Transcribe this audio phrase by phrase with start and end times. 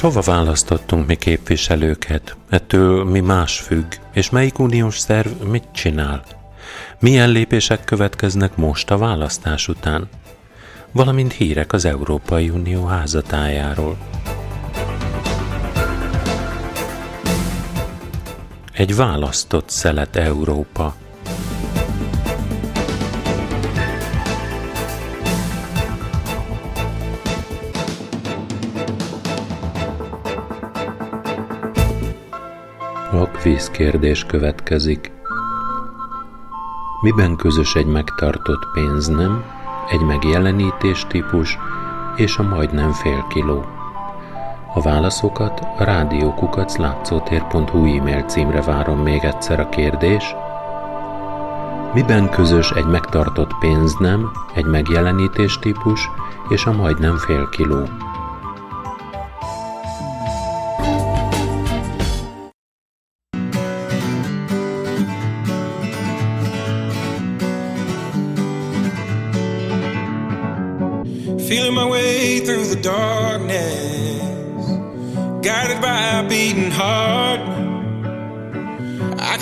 [0.00, 2.36] Most hova választottunk mi képviselőket?
[2.48, 3.94] Ettől mi más függ?
[4.12, 6.22] És melyik uniós szerv mit csinál?
[6.98, 10.08] Milyen lépések következnek most a választás után?
[10.92, 13.96] Valamint hírek az Európai Unió házatájáról.
[18.72, 20.94] Egy választott szelet Európa–
[33.50, 35.12] Kvíz kérdés következik.
[37.00, 39.44] Miben közös egy megtartott pénznem,
[39.88, 41.58] egy megjelenítés típus
[42.16, 43.64] és a majdnem fél kiló?
[44.74, 50.34] A válaszokat a rádiókukaclátszótér.hu e-mail címre várom még egyszer a kérdés.
[51.94, 56.10] Miben közös egy megtartott pénznem, egy megjelenítés típus
[56.48, 57.82] és a majdnem fél kiló?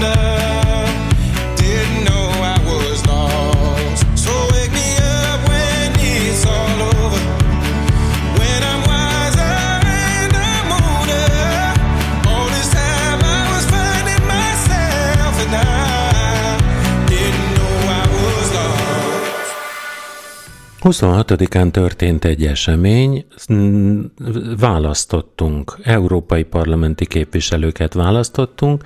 [0.00, 0.29] dinner
[20.80, 23.24] ...26-án történt egy esemény,
[24.58, 28.84] választottunk, európai parlamenti képviselőket választottunk,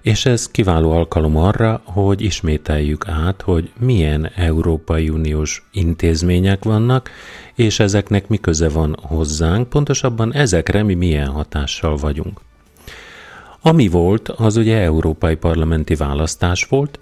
[0.00, 7.10] és ez kiváló alkalom arra, hogy ismételjük át, hogy milyen Európai Uniós intézmények vannak,
[7.54, 12.40] és ezeknek mi köze van hozzánk, pontosabban ezekre mi milyen hatással vagyunk.
[13.60, 16.98] Ami volt, az ugye európai parlamenti választás volt,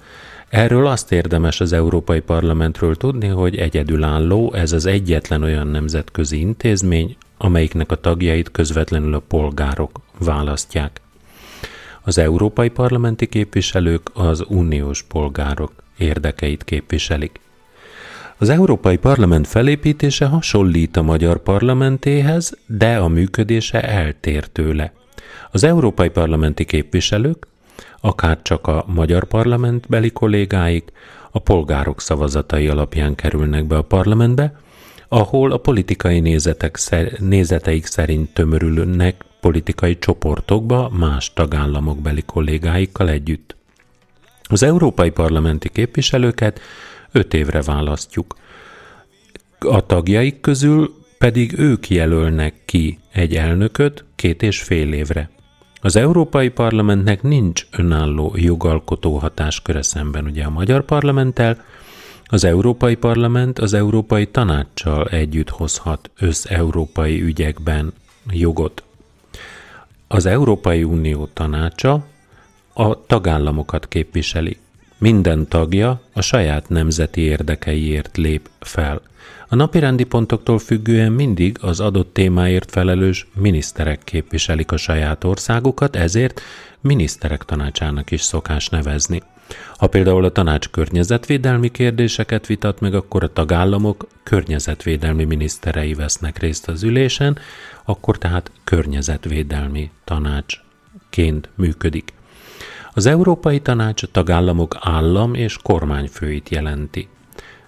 [0.54, 7.16] Erről azt érdemes az Európai Parlamentről tudni, hogy egyedülálló, ez az egyetlen olyan nemzetközi intézmény,
[7.38, 11.00] amelyiknek a tagjait közvetlenül a polgárok választják.
[12.02, 17.40] Az európai parlamenti képviselők az uniós polgárok érdekeit képviselik.
[18.38, 24.92] Az Európai Parlament felépítése hasonlít a magyar parlamentéhez, de a működése eltér tőle.
[25.50, 27.46] Az európai parlamenti képviselők
[28.04, 30.92] akár csak a magyar parlamentbeli kollégáik
[31.30, 34.60] a polgárok szavazatai alapján kerülnek be a parlamentbe,
[35.08, 36.78] ahol a politikai nézetek,
[37.18, 43.56] nézeteik szerint tömörülnek politikai csoportokba más tagállamok beli kollégáikkal együtt.
[44.42, 46.60] Az európai parlamenti képviselőket
[47.12, 48.36] öt évre választjuk.
[49.58, 55.33] A tagjaik közül pedig ők jelölnek ki egy elnököt két és fél évre.
[55.84, 61.64] Az Európai Parlamentnek nincs önálló jogalkotó hatásköre szemben ugye a magyar parlamenttel,
[62.24, 67.92] az Európai Parlament az Európai Tanácssal együtt hozhat összeurópai ügyekben
[68.30, 68.82] jogot.
[70.08, 72.06] Az Európai Unió tanácsa
[72.74, 74.56] a tagállamokat képviseli.
[74.98, 79.00] Minden tagja a saját nemzeti érdekeiért lép fel–
[79.54, 86.40] a napirendi pontoktól függően mindig az adott témáért felelős miniszterek képviselik a saját országukat, ezért
[86.80, 89.22] miniszterek tanácsának is szokás nevezni.
[89.76, 96.68] Ha például a tanács környezetvédelmi kérdéseket vitat meg, akkor a tagállamok környezetvédelmi miniszterei vesznek részt
[96.68, 97.38] az ülésen,
[97.84, 102.12] akkor tehát környezetvédelmi tanácsként működik.
[102.94, 107.08] Az Európai Tanács a tagállamok állam és kormányfőit jelenti.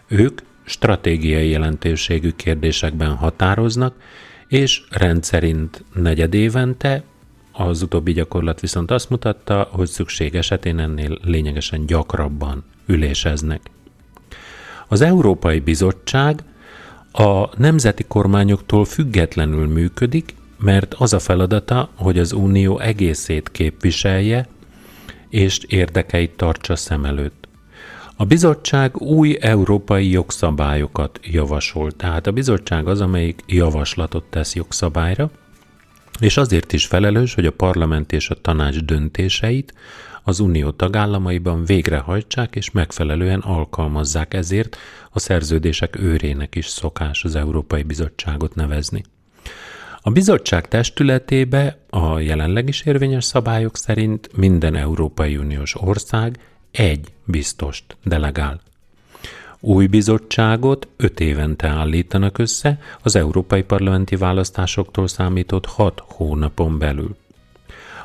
[0.09, 3.95] Ők stratégiai jelentőségű kérdésekben határoznak,
[4.49, 7.03] és rendszerint negyedévente,
[7.53, 13.61] az utóbbi gyakorlat viszont azt mutatta, hogy szükség esetén ennél lényegesen gyakrabban üléseznek.
[14.89, 16.43] Az Európai Bizottság
[17.13, 24.49] a nemzeti kormányoktól függetlenül működik, mert az a feladata, hogy az unió egészét képviselje,
[25.29, 27.46] és érdekeit tartsa szem előtt.
[28.19, 31.93] A bizottság új európai jogszabályokat javasol.
[31.93, 35.31] Tehát a bizottság az, amelyik javaslatot tesz jogszabályra,
[36.21, 39.75] és azért is felelős, hogy a parlament és a tanács döntéseit
[40.25, 44.77] az unió tagállamaiban végrehajtsák és megfelelően alkalmazzák ezért
[45.11, 49.05] a szerződések őrének is szokás az Európai Bizottságot nevezni.
[50.01, 56.39] A bizottság testületébe a jelenleg is érvényes szabályok szerint minden Európai Uniós ország
[56.77, 58.61] egy biztost delegál.
[59.61, 67.17] Új bizottságot öt évente állítanak össze az európai parlamenti választásoktól számított hat hónapon belül.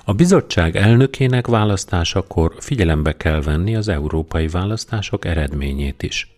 [0.06, 6.36] A bizottság elnökének választásakor figyelembe kell venni az európai választások eredményét is.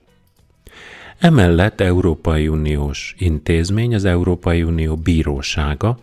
[1.18, 5.98] Emellett Európai Uniós intézmény az Európai Unió Bírósága,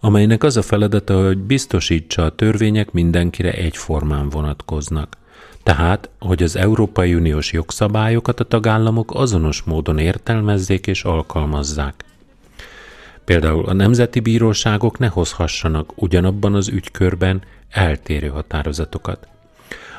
[0.00, 5.16] amelynek az a feladata, hogy biztosítsa a törvények mindenkire egyformán vonatkoznak.
[5.66, 12.04] Tehát, hogy az Európai Uniós jogszabályokat a tagállamok azonos módon értelmezzék és alkalmazzák.
[13.24, 19.28] Például a nemzeti bíróságok ne hozhassanak ugyanabban az ügykörben eltérő határozatokat.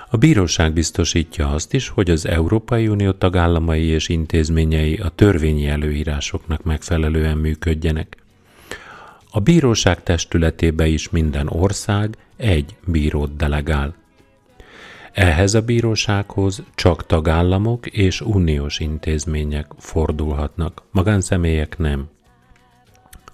[0.10, 6.64] A bíróság biztosítja azt is, hogy az Európai Unió tagállamai és intézményei a törvényi előírásoknak
[6.64, 8.18] megfelelően működjenek.
[9.31, 13.96] A bíróság testületébe is minden ország egy bírót delegál.
[15.18, 22.10] Ehhez a bírósághoz csak tagállamok és uniós intézmények fordulhatnak, magánszemélyek nem.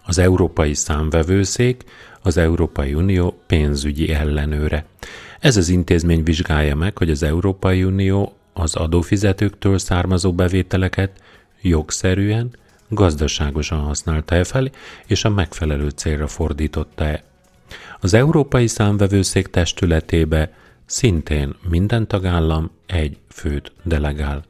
[0.05, 1.83] Az Európai Számvevőszék
[2.21, 4.85] az Európai Unió pénzügyi ellenőre.
[5.39, 11.21] Ez az intézmény vizsgálja meg, hogy az Európai Unió az adófizetőktől származó bevételeket
[11.61, 12.55] jogszerűen,
[12.89, 14.69] gazdaságosan használta-e fel,
[15.05, 17.23] és a megfelelő célra fordította-e.
[17.99, 20.51] Az Európai Számvevőszék testületébe
[20.85, 24.43] szintén minden tagállam egy főt delegál.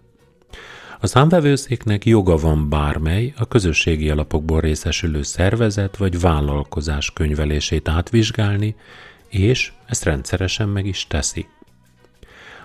[1.00, 8.76] A számvevőszéknek joga van bármely a közösségi alapokból részesülő szervezet vagy vállalkozás könyvelését átvizsgálni,
[9.30, 11.48] és ezt rendszeresen meg is teszi.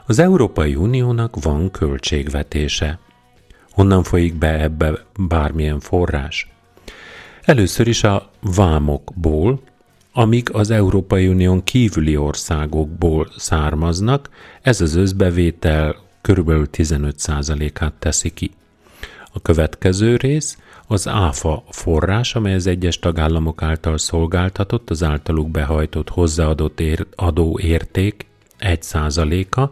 [0.06, 2.98] Az Európai Uniónak van költségvetése.
[3.70, 6.50] Honnan folyik be ebbe bármilyen forrás?
[7.42, 9.60] Először is a vámokból,
[10.18, 14.28] amik az Európai Unión kívüli országokból származnak,
[14.62, 18.50] ez az összbevétel körülbelül 15%-át teszi ki.
[19.32, 26.08] A következő rész az ÁFA forrás, amely az egyes tagállamok által szolgáltatott, az általuk behajtott
[26.08, 28.26] hozzáadott ér, adóérték
[28.60, 29.68] 1%-a.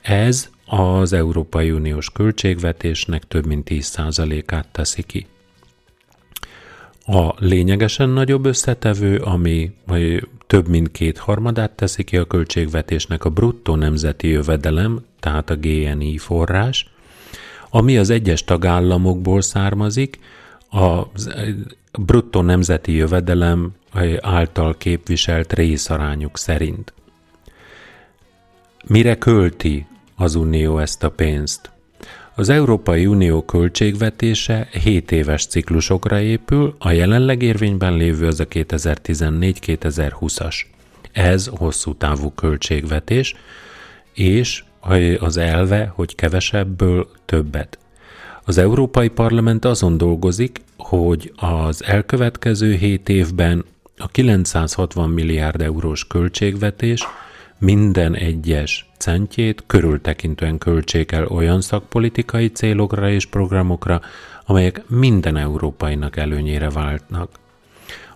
[0.00, 5.26] Ez az Európai Uniós költségvetésnek több mint 10%-át teszi ki.
[7.10, 9.72] A lényegesen nagyobb összetevő, ami
[10.46, 16.18] több mint két harmadát teszi ki a költségvetésnek a bruttó nemzeti jövedelem, tehát a GNI
[16.18, 16.90] forrás,
[17.70, 20.18] ami az egyes tagállamokból származik,
[20.70, 21.02] a
[21.98, 23.72] bruttó nemzeti jövedelem
[24.20, 26.92] által képviselt részarányuk szerint.
[28.86, 31.70] Mire költi az Unió ezt a pénzt?
[32.38, 40.54] Az Európai Unió költségvetése 7 éves ciklusokra épül, a jelenleg érvényben lévő az a 2014-2020-as.
[41.12, 43.34] Ez hosszú távú költségvetés,
[44.12, 44.64] és
[45.18, 47.78] az elve, hogy kevesebből többet.
[48.44, 53.64] Az Európai Parlament azon dolgozik, hogy az elkövetkező 7 évben
[53.96, 57.06] a 960 milliárd eurós költségvetés
[57.58, 64.00] minden egyes centjét körültekintően költsék el olyan szakpolitikai célokra és programokra,
[64.44, 67.30] amelyek minden európainak előnyére váltnak.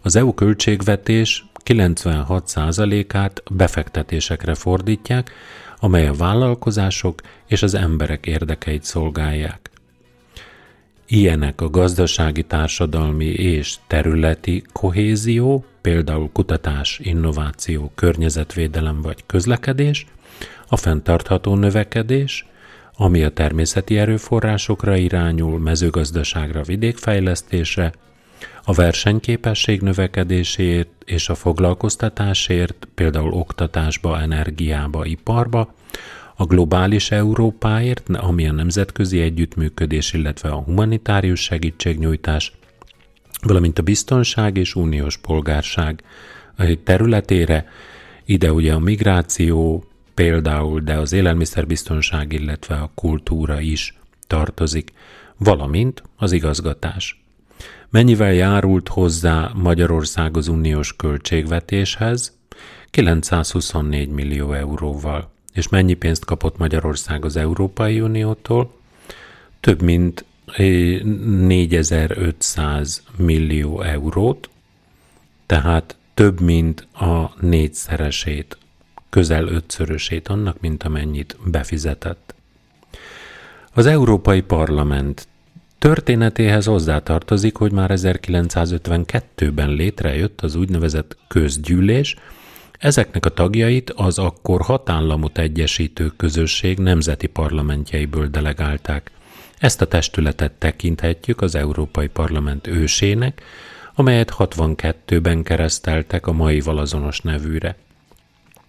[0.03, 5.31] Az EU költségvetés 96%-át befektetésekre fordítják,
[5.79, 9.71] amely a vállalkozások és az emberek érdekeit szolgálják.
[11.07, 20.07] Ilyenek a gazdasági, társadalmi és területi kohézió, például kutatás, innováció, környezetvédelem vagy közlekedés,
[20.69, 22.47] a fenntartható növekedés,
[22.97, 27.93] ami a természeti erőforrásokra irányul, mezőgazdaságra, vidékfejlesztésre,
[28.65, 35.75] a versenyképesség növekedésért és a foglalkoztatásért, például oktatásba, energiába, iparba,
[36.37, 42.53] a globális Európáért, ami a nemzetközi együttműködés, illetve a humanitárius segítségnyújtás,
[43.43, 46.03] valamint a biztonság és uniós polgárság
[46.85, 47.69] területére,
[48.25, 49.85] ide ugye a migráció
[50.15, 53.95] például, de az élelmiszerbiztonság, illetve a kultúra is
[54.27, 54.93] tartozik,
[55.37, 57.23] valamint az igazgatás.
[57.91, 62.37] Mennyivel járult hozzá Magyarország az uniós költségvetéshez?
[62.91, 65.31] 924 millió euróval.
[65.53, 68.75] És mennyi pénzt kapott Magyarország az Európai Uniótól?
[69.61, 74.51] Több mint 4500 millió eurót,
[75.47, 78.59] tehát több mint a négyszeresét,
[79.11, 82.35] közel ötszörösét annak, mint amennyit befizetett.
[83.73, 85.29] Az Európai Parlament
[85.79, 92.17] történetéhez hozzátartozik, hogy már 1952-ben létrejött az úgynevezett közgyűlés,
[92.83, 99.11] Ezeknek a tagjait az akkor hat államot egyesítő közösség nemzeti parlamentjeiből delegálták.
[99.63, 103.43] Ezt a testületet tekinthetjük az Európai Parlament ősének,
[103.95, 107.77] amelyet 62-ben kereszteltek a maival azonos nevűre.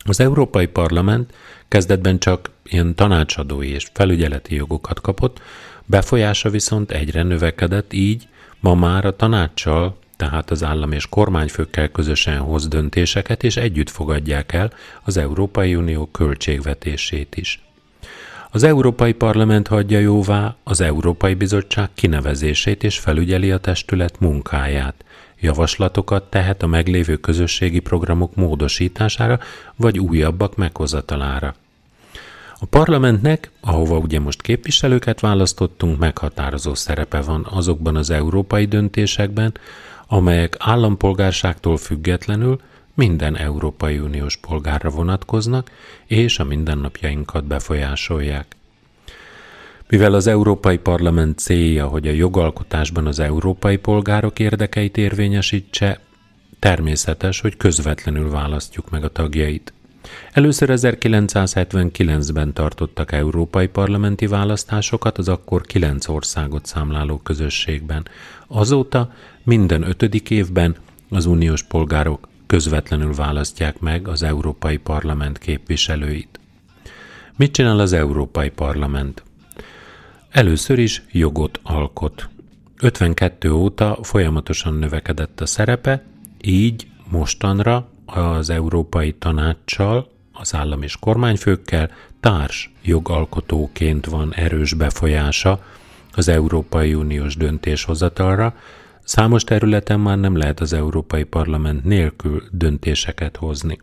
[0.06, 1.34] Az Európai Parlament
[1.68, 5.42] kezdetben csak ilyen tanácsadói és felügyeleti jogokat kapott,
[5.86, 8.28] befolyása viszont egyre növekedett, így
[8.60, 14.54] ma már a tanácssal, tehát az állam és kormányfőkkel közösen hoz döntéseket, és együtt fogadják
[14.54, 14.74] el
[15.04, 17.64] az Európai Unió költségvetését is.
[18.56, 25.06] Az Európai Parlament hagyja jóvá az Európai Bizottság kinevezését és felügyeli a testület munkáját.
[25.40, 29.40] Javaslatokat tehet a meglévő közösségi programok módosítására
[29.76, 31.56] vagy újabbak meghozatalára.
[32.60, 39.54] A parlamentnek, ahova ugye most képviselőket választottunk, meghatározó szerepe van azokban az európai döntésekben,
[40.08, 42.60] amelyek állampolgárságtól függetlenül
[42.94, 45.72] minden Európai Uniós polgárra vonatkoznak,
[46.06, 48.56] és a mindennapjainkat befolyásolják.
[49.90, 56.00] Mivel az Európai Parlament célja, hogy a jogalkotásban az európai polgárok érdekeit érvényesítse,
[56.60, 59.74] természetes, hogy közvetlenül választjuk meg a tagjait.
[60.32, 68.08] Először 1979-ben tartottak európai parlamenti választásokat az akkor kilenc országot számláló közösségben.
[68.48, 70.76] Azóta minden ötödik évben
[71.10, 76.40] az uniós polgárok közvetlenül választják meg az Európai Parlament képviselőit.
[77.36, 79.24] Mit csinál az Európai Parlament?
[80.30, 82.30] Először is jogot alkot.
[82.82, 86.04] 52 óta folyamatosan növekedett a szerepe,
[86.42, 95.64] így mostanra az Európai Tanácssal, az állam és kormányfőkkel társ jogalkotóként van erős befolyása
[96.16, 98.56] az Európai Uniós döntéshozatalra,
[99.04, 103.80] Számos területen már nem lehet az Európai Parlament nélkül döntéseket hozni.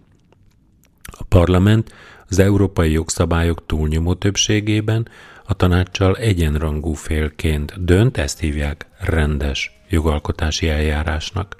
[1.18, 1.92] A parlament
[2.28, 5.08] az európai jogszabályok túlnyomó többségében
[5.44, 11.56] a tanácssal egyenrangú félként dönt, ezt hívják rendes jogalkotási eljárásnak.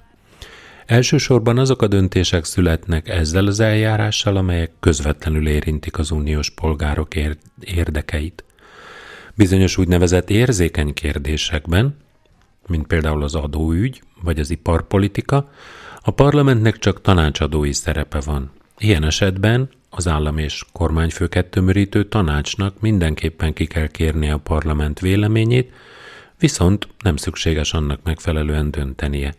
[0.87, 7.09] Elsősorban azok a döntések születnek ezzel az eljárással, amelyek közvetlenül érintik az uniós polgárok
[7.61, 8.45] érdekeit.
[9.35, 11.97] Bizonyos úgynevezett érzékeny kérdésekben,
[12.67, 15.51] mint például az adóügy vagy az iparpolitika,
[16.03, 18.51] a parlamentnek csak tanácsadói szerepe van.
[18.79, 25.73] Ilyen esetben az állam és kormányfőket tömörítő tanácsnak mindenképpen ki kell kérnie a parlament véleményét,
[26.39, 29.35] viszont nem szükséges annak megfelelően döntenie.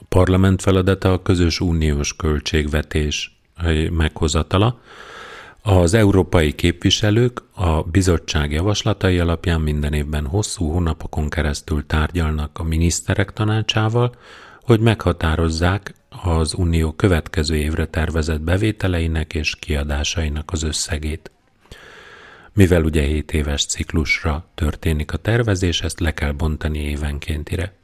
[0.00, 3.38] A parlament feladata a közös uniós költségvetés
[3.90, 4.80] meghozatala,
[5.62, 13.32] az európai képviselők a bizottság javaslatai alapján minden évben hosszú hónapokon keresztül tárgyalnak a miniszterek
[13.32, 14.14] tanácsával,
[14.62, 21.30] hogy meghatározzák az unió következő évre tervezett bevételeinek és kiadásainak az összegét.
[22.52, 27.79] Mivel ugye 7 éves ciklusra történik a tervezés, ezt le kell bontani évenkéntire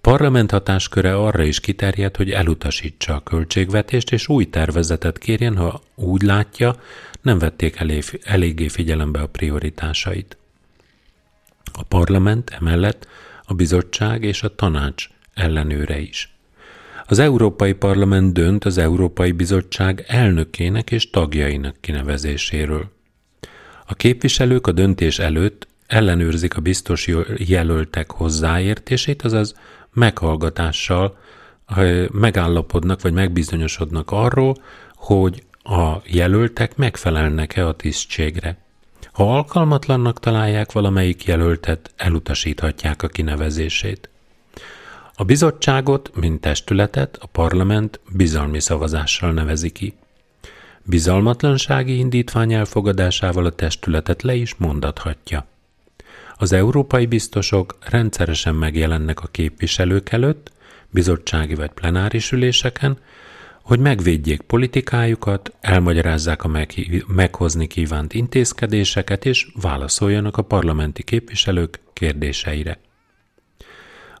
[0.00, 6.22] parlament hatásköre arra is kiterjed, hogy elutasítsa a költségvetést, és új tervezetet kérjen, ha úgy
[6.22, 6.76] látja,
[7.22, 10.36] nem vették elég, eléggé figyelembe a prioritásait.
[11.72, 13.06] A parlament emellett
[13.44, 16.34] a bizottság és a tanács ellenőre is.
[17.06, 22.90] Az Európai Parlament dönt az Európai Bizottság elnökének és tagjainak kinevezéséről.
[23.86, 29.54] A képviselők a döntés előtt ellenőrzik a biztos jelöltek hozzáértését, azaz
[30.00, 31.16] meghallgatással
[32.12, 34.56] megállapodnak vagy megbizonyosodnak arról,
[34.94, 38.56] hogy a jelöltek megfelelnek-e a tisztségre.
[39.12, 44.08] Ha alkalmatlannak találják valamelyik jelöltet, elutasíthatják a kinevezését.
[45.14, 49.94] A bizottságot, mint testületet a parlament bizalmi szavazással nevezi ki.
[50.82, 55.46] Bizalmatlansági indítvány elfogadásával a testületet le is mondathatja.
[56.40, 60.52] Az európai biztosok rendszeresen megjelennek a képviselők előtt,
[60.90, 62.98] bizottsági vagy plenáris üléseken,
[63.62, 66.50] hogy megvédjék politikájukat, elmagyarázzák a
[67.06, 72.78] meghozni kívánt intézkedéseket és válaszoljanak a parlamenti képviselők kérdéseire.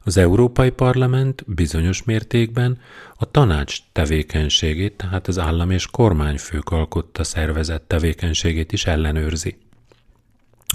[0.04, 2.78] Az Európai Parlament bizonyos mértékben
[3.16, 9.56] a tanács tevékenységét, tehát az állam és kormányfők alkotta szervezet tevékenységét is ellenőrzi.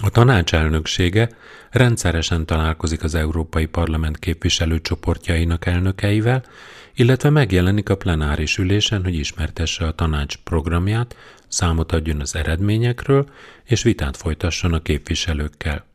[0.02, 1.30] A tanács elnöksége
[1.70, 6.44] rendszeresen találkozik az Európai Parlament képviselőcsoportjainak elnökeivel,
[6.96, 11.16] illetve megjelenik a plenáris ülésen, hogy ismertesse a tanács programját,
[11.48, 13.30] számot adjon az eredményekről,
[13.64, 15.86] és vitát folytasson a képviselőkkel.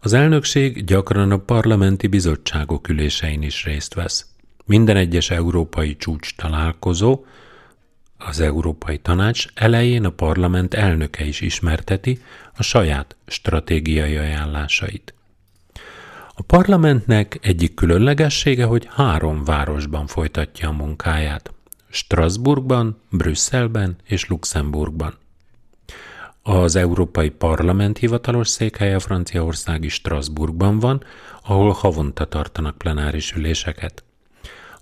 [0.00, 4.26] Az elnökség gyakran a parlamenti bizottságok ülésein is részt vesz.
[4.64, 7.24] Minden egyes európai csúcs találkozó,
[8.26, 12.20] az Európai Tanács elején a parlament elnöke is ismerteti
[12.56, 15.14] a saját stratégiai ajánlásait.
[16.36, 21.52] A parlamentnek egyik különlegessége, hogy három városban folytatja a munkáját.
[21.88, 25.14] Strasbourgban, Brüsszelben és Luxemburgban.
[26.42, 31.02] Az Európai Parlament hivatalos székhelye Franciaországi Strasbourgban van,
[31.42, 34.04] ahol havonta tartanak plenáris üléseket.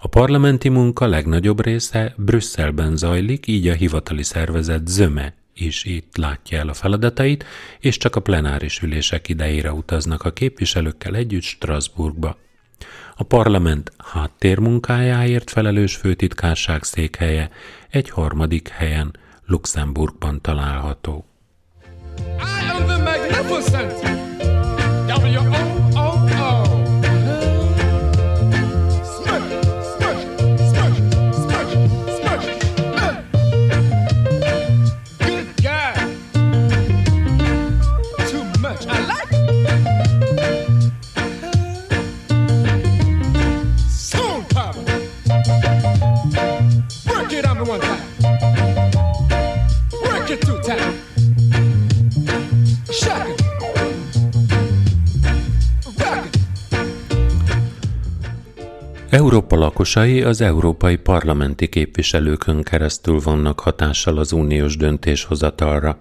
[0.05, 6.59] A parlamenti munka legnagyobb része Brüsszelben zajlik, így a hivatali szervezet zöme is itt látja
[6.59, 7.45] el a feladatait,
[7.81, 12.37] és csak a plenáris ülések idejére utaznak a képviselőkkel együtt Strasbourgba.
[13.17, 17.51] A parlament háttérmunkájáért felelős főtitkárság székhelye
[17.91, 19.17] egy harmadik helyen
[19.47, 21.25] Luxemburgban található.
[22.19, 24.22] I am the magnificent!
[59.95, 65.99] Lakosai az európai parlamenti képviselőkön keresztül vannak hatással az uniós döntéshozatalra.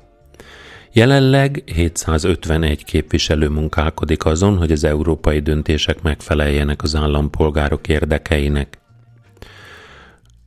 [0.92, 8.78] Jelenleg 751 képviselő munkálkodik azon, hogy az európai döntések megfeleljenek az állampolgárok érdekeinek.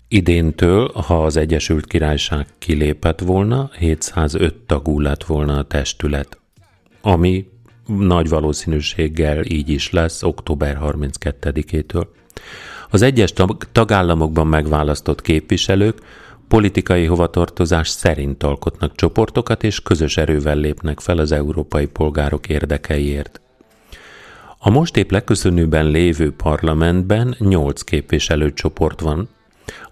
[0.09, 6.39] Idéntől, ha az Egyesült Királyság kilépett volna, 705 tagú lett volna a testület,
[7.01, 7.49] ami
[7.87, 12.07] nagy valószínűséggel így is lesz október 32-től.
[12.95, 13.33] Az egyes
[13.73, 15.99] tagállamokban megválasztott képviselők
[16.49, 23.41] politikai hovatartozás szerint alkotnak csoportokat, és közös erővel lépnek fel az európai polgárok érdekeiért.
[24.59, 29.29] A most épp leköszönőben lévő parlamentben nyolc képviselőcsoport van.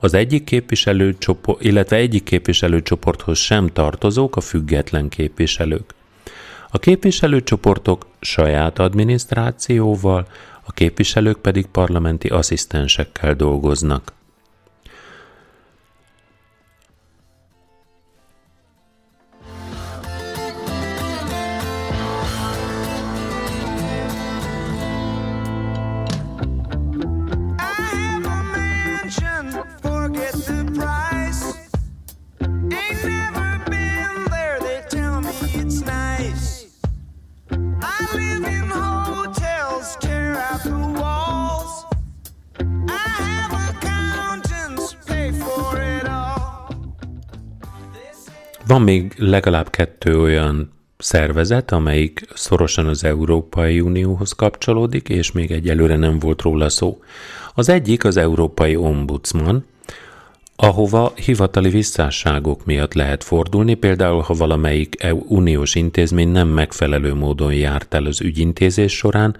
[0.00, 5.94] Az egyik képviselőcsoport, illetve egyik képviselőcsoporthoz sem tartozók a független képviselők.
[6.70, 10.26] A képviselőcsoportok saját adminisztrációval,
[10.64, 14.12] a képviselők pedig parlamenti asszisztensekkel dolgoznak.
[48.66, 55.96] Van még legalább kettő olyan szervezet, amelyik szorosan az Európai Unióhoz kapcsolódik, és még egyelőre
[55.96, 57.02] nem volt róla szó.
[57.54, 59.64] Az egyik az Európai Ombudsman,
[60.56, 67.54] ahova hivatali visszásságok miatt lehet fordulni, például ha valamelyik e uniós intézmény nem megfelelő módon
[67.54, 69.36] járt el az ügyintézés során,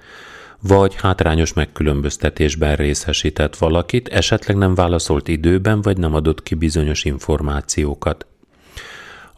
[0.61, 8.27] vagy hátrányos megkülönböztetésben részesített valakit, esetleg nem válaszolt időben, vagy nem adott ki bizonyos információkat.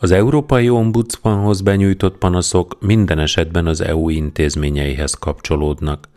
[0.04, 6.08] Az Európai Ombudsmanhoz benyújtott panaszok minden esetben az EU intézményeihez kapcsolódnak.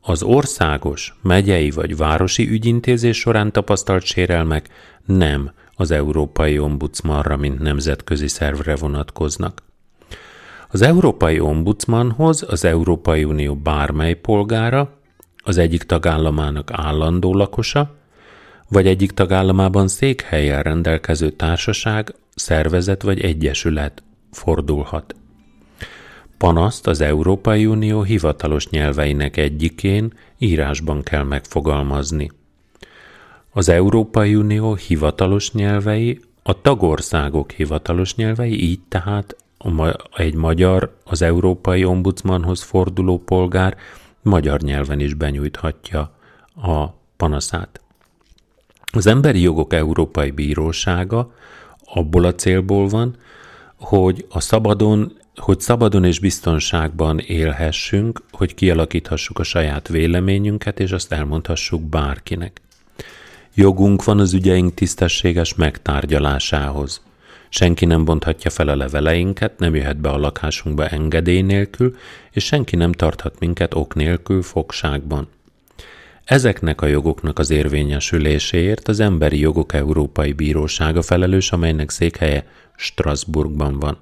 [0.00, 4.68] Az országos, megyei vagy városi ügyintézés során tapasztalt sérelmek
[5.04, 9.62] nem az Európai Ombudsmanra, mint nemzetközi szervre vonatkoznak.
[10.68, 14.90] Az Európai Ombudsmanhoz az Európai Unió bármely polgára,
[15.36, 17.94] az egyik tagállamának állandó lakosa,
[18.68, 25.14] vagy egyik tagállamában székhelyen rendelkező társaság szervezet vagy egyesület fordulhat.
[26.38, 32.30] Panaszt az Európai Unió hivatalos nyelveinek egyikén írásban kell megfogalmazni.
[33.50, 39.36] Az Európai Unió hivatalos nyelvei a tagországok hivatalos nyelvei, így tehát
[40.16, 43.76] egy magyar az Európai Ombudsmanhoz forduló polgár
[44.22, 46.16] magyar nyelven is benyújthatja
[46.62, 47.80] a panaszát.
[48.92, 51.32] Az Emberi Jogok Európai Bírósága
[51.94, 53.16] abból a célból van,
[53.78, 61.12] hogy a szabadon, hogy szabadon és biztonságban élhessünk, hogy kialakíthassuk a saját véleményünket, és azt
[61.12, 62.60] elmondhassuk bárkinek.
[63.54, 67.02] Jogunk van az ügyeink tisztességes megtárgyalásához.
[67.48, 71.96] Senki nem bonthatja fel a leveleinket, nem jöhet be a lakásunkba engedély nélkül,
[72.30, 75.28] és senki nem tarthat minket ok nélkül fogságban.
[76.24, 83.98] Ezeknek a jogoknak az érvényesüléséért az Emberi Jogok Európai Bírósága felelős, amelynek székhelye Strasbourgban van.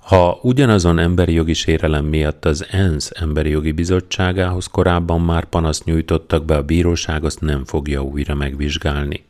[0.00, 6.44] Ha ugyanazon emberi jogi sérelem miatt az ENSZ Emberi Jogi Bizottságához korábban már panaszt nyújtottak
[6.44, 9.24] be, a bíróság azt nem fogja újra megvizsgálni.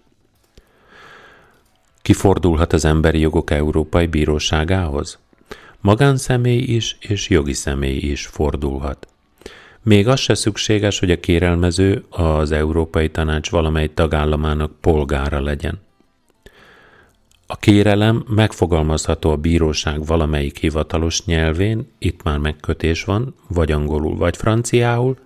[2.02, 5.18] Kifordulhat az Emberi Jogok Európai Bíróságához?
[5.80, 9.08] Magánszemély is és jogi személy is fordulhat.
[9.84, 15.80] Még az se szükséges, hogy a kérelmező az Európai Tanács valamely tagállamának polgára legyen.
[17.46, 24.36] A kérelem megfogalmazható a bíróság valamelyik hivatalos nyelvén, itt már megkötés van, vagy angolul, vagy
[24.36, 25.16] franciául,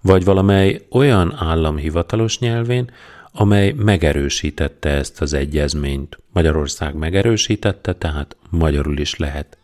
[0.00, 2.90] vagy valamely olyan állam hivatalos nyelvén,
[3.32, 6.18] amely megerősítette ezt az egyezményt.
[6.32, 9.58] Magyarország megerősítette, tehát magyarul is lehet.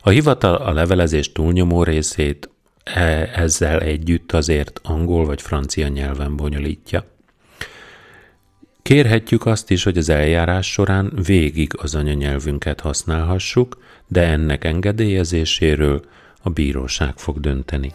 [0.00, 2.48] A hivatal a levelezés túlnyomó részét
[3.34, 7.04] ezzel együtt azért angol vagy francia nyelven bonyolítja.
[8.82, 16.04] Kérhetjük azt is, hogy az eljárás során végig az anyanyelvünket használhassuk, de ennek engedélyezéséről
[16.42, 17.92] a bíróság fog dönteni.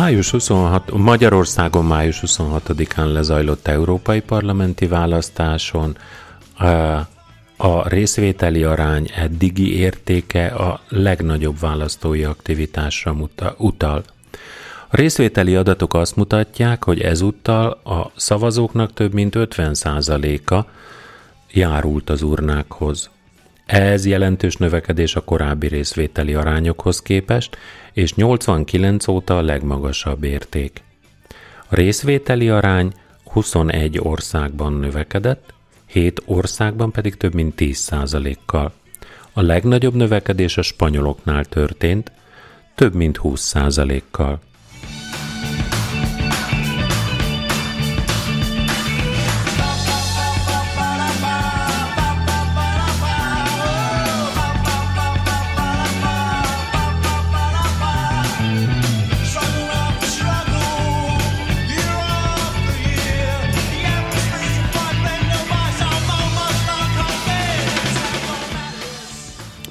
[0.00, 5.96] Május 26, Magyarországon május 26-án lezajlott európai parlamenti választáson
[7.56, 13.16] a részvételi arány eddigi értéke a legnagyobb választói aktivitásra
[13.56, 14.02] utal.
[14.88, 20.64] A részvételi adatok azt mutatják, hogy ezúttal a szavazóknak több mint 50%-a
[21.52, 23.10] járult az urnákhoz.
[23.70, 27.56] Ez jelentős növekedés a korábbi részvételi arányokhoz képest,
[27.92, 30.82] és 89 óta a legmagasabb érték.
[31.68, 32.92] A részvételi arány
[33.24, 35.52] 21 országban növekedett,
[35.86, 38.72] 7 országban pedig több mint 10%-kal.
[39.32, 42.12] A legnagyobb növekedés a spanyoloknál történt,
[42.74, 44.40] több mint 20%-kal.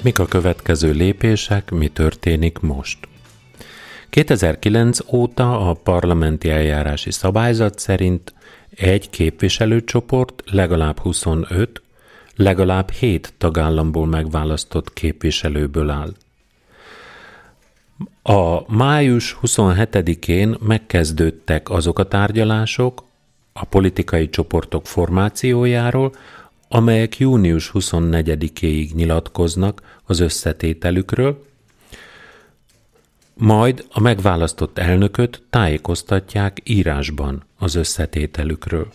[0.02, 2.98] Mik a következő lépések, mi történik most?
[4.10, 8.34] 2009 óta a parlamenti eljárási szabályzat szerint
[8.70, 11.82] egy képviselőcsoport legalább 25,
[12.36, 16.12] legalább 7 tagállamból megválasztott képviselőből áll.
[18.22, 23.04] A május 27-én megkezdődtek azok a tárgyalások
[23.52, 26.12] a politikai csoportok formációjáról,
[26.72, 31.44] amelyek június 24-éig nyilatkoznak az összetételükről,
[33.34, 38.92] majd a megválasztott elnököt tájékoztatják írásban az összetételükről.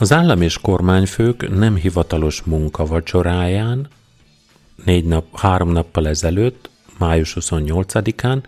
[0.00, 3.88] Az állam és kormányfők nem hivatalos munkavacsoráján
[4.84, 8.42] négy nap, három nappal ezelőtt május 28-án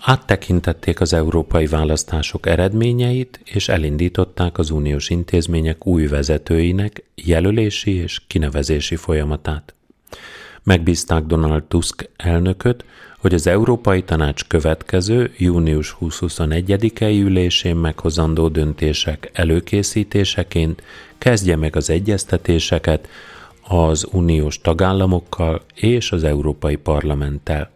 [0.00, 8.96] áttekintették az európai választások eredményeit, és elindították az uniós intézmények új vezetőinek jelölési és kinevezési
[8.96, 9.74] folyamatát.
[10.62, 12.84] Megbízták Donald Tusk elnököt,
[13.22, 20.82] hogy az Európai Tanács következő június 20-21-i ülésén meghozandó döntések előkészítéseként
[21.18, 23.08] kezdje meg az egyeztetéseket
[23.68, 27.70] az uniós tagállamokkal és az Európai Parlamenttel.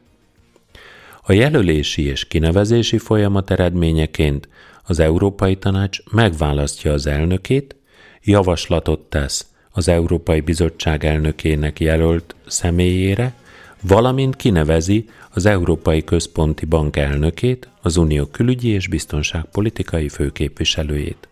[1.22, 4.48] A jelölési és kinevezési folyamat eredményeként
[4.82, 7.76] az Európai Tanács megválasztja az elnökét,
[8.22, 13.35] javaslatot tesz az Európai Bizottság elnökének jelölt személyére,
[13.82, 21.28] valamint kinevezi az Európai Központi Bank elnökét, az Unió külügyi és biztonságpolitikai főképviselőjét.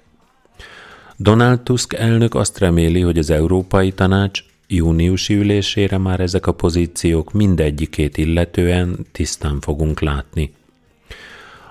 [1.17, 7.33] Donald Tusk elnök azt reméli, hogy az Európai Tanács júniusi ülésére már ezek a pozíciók
[7.33, 10.53] mindegyikét illetően tisztán fogunk látni.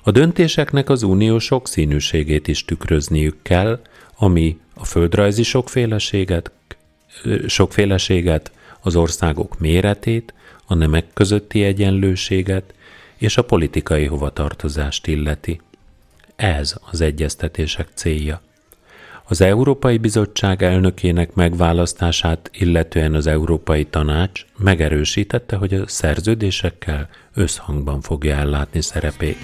[0.03, 3.79] A döntéseknek az unió sokszínűségét is tükrözniük kell,
[4.15, 6.51] ami a földrajzi sokféleséget,
[7.47, 10.33] sokféleséget, az országok méretét,
[10.65, 12.73] a nemek közötti egyenlőséget
[13.17, 15.61] és a politikai hovatartozást illeti.
[16.35, 18.41] Ez az egyeztetések célja.
[19.25, 28.35] Az Európai Bizottság elnökének megválasztását illetően az Európai Tanács megerősítette, hogy a szerződésekkel összhangban fogja
[28.35, 29.37] ellátni szerepét.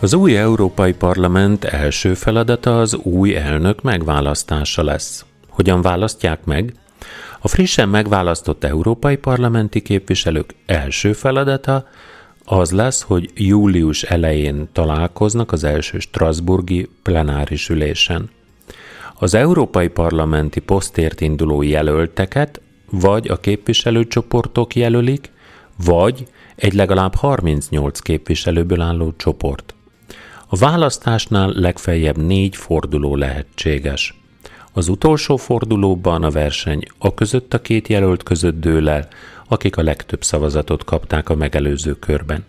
[0.00, 5.24] Az új Európai Parlament első feladata az új elnök megválasztása lesz.
[5.48, 6.74] Hogyan választják meg?
[7.40, 11.86] A frissen megválasztott európai parlamenti képviselők első feladata
[12.44, 18.30] az lesz, hogy július elején találkoznak az első Strasburgi plenáris ülésen.
[19.18, 25.30] Az európai parlamenti posztért induló jelölteket vagy a képviselőcsoportok jelölik,
[25.84, 29.72] vagy egy legalább 38 képviselőből álló csoport.
[30.50, 34.20] A választásnál legfeljebb négy forduló lehetséges.
[34.72, 39.08] Az utolsó fordulóban a verseny a között a két jelölt között dől el,
[39.48, 42.44] akik a legtöbb szavazatot kapták a megelőző körben.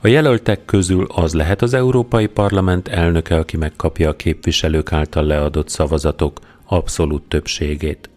[0.00, 5.68] A jelöltek közül az lehet az Európai Parlament elnöke, aki megkapja a képviselők által leadott
[5.68, 8.10] szavazatok abszolút többségét.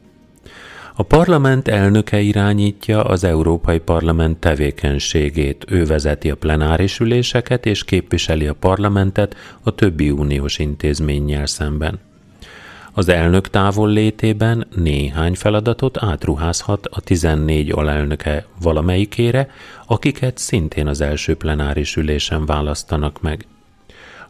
[0.96, 8.48] A parlament elnöke irányítja az Európai Parlament tevékenységét, ő vezeti a plenáris üléseket és képviseli
[8.48, 12.00] a parlamentet a többi uniós intézménnyel szemben.
[12.94, 19.50] Az elnök távol létében néhány feladatot átruházhat a 14 alelnöke valamelyikére,
[19.88, 23.46] akiket szintén az első plenáris ülésen választanak meg.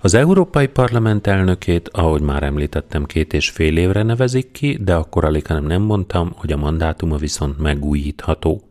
[0.03, 5.25] Az Európai Parlament elnökét, ahogy már említettem, két és fél évre nevezik ki, de akkor
[5.25, 8.63] alig nem, nem mondtam, hogy a mandátuma viszont megújítható.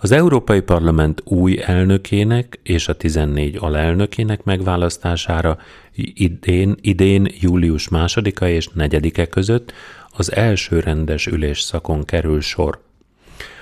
[0.00, 5.58] Az Európai Parlament új elnökének és a 14 alelnökének megválasztására
[6.14, 9.72] idén, idén július másodika és negyedike között
[10.16, 12.82] az első rendes ülésszakon kerül sor.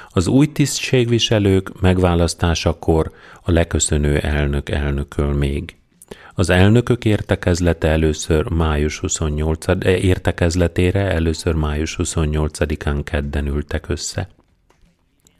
[0.08, 5.75] Az új tisztségviselők megválasztásakor a leköszönő elnök elnököl még.
[6.38, 14.28] Az elnökök értekezlete először május 28 eh, értekezletére először május 28-án kedden ültek össze.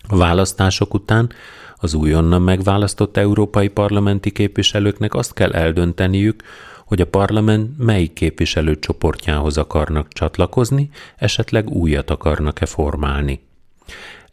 [0.09, 1.31] A választások után
[1.77, 6.43] az újonnan megválasztott európai parlamenti képviselőknek azt kell eldönteniük,
[6.85, 13.41] hogy a parlament melyik képviselőcsoportjához akarnak csatlakozni, esetleg újat akarnak-e formálni.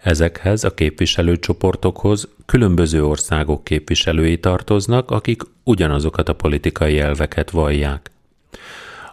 [0.03, 8.11] Ezekhez a képviselőcsoportokhoz különböző országok képviselői tartoznak, akik ugyanazokat a politikai elveket vallják.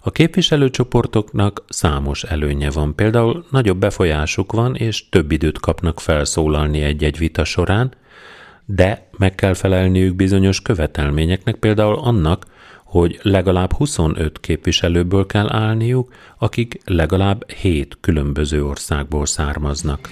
[0.01, 7.19] A képviselőcsoportoknak számos előnye van, például nagyobb befolyásuk van, és több időt kapnak felszólalni egy-egy
[7.19, 7.93] vita során,
[8.65, 12.47] de meg kell felelniük bizonyos követelményeknek, például annak,
[12.91, 20.09] hogy legalább 25 képviselőből kell állniuk, akik legalább 7 különböző országból származnak.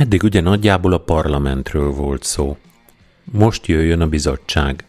[0.00, 2.56] Eddig ugye nagyjából a parlamentről volt szó.
[3.24, 4.84] Most jöjjön a bizottság.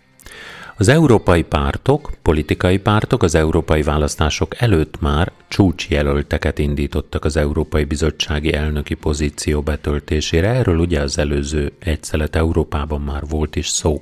[0.78, 8.54] Az európai pártok, politikai pártok az európai választások előtt már csúcsjelölteket indítottak az Európai Bizottsági
[8.54, 10.50] elnöki pozíció betöltésére.
[10.50, 14.02] Erről ugye az előző egyszelet Európában már volt is szó.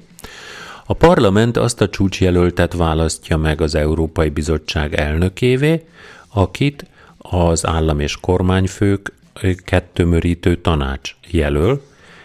[0.86, 5.86] A parlament azt a csúcsjelöltet választja meg az Európai Bizottság elnökévé,
[6.28, 6.86] akit
[7.18, 9.18] az állam és kormányfők
[9.64, 11.82] kettőmörítő tanács jelöl,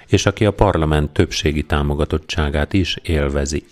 [0.06, 3.64] és aki a parlament többségi támogatottságát is élvezi.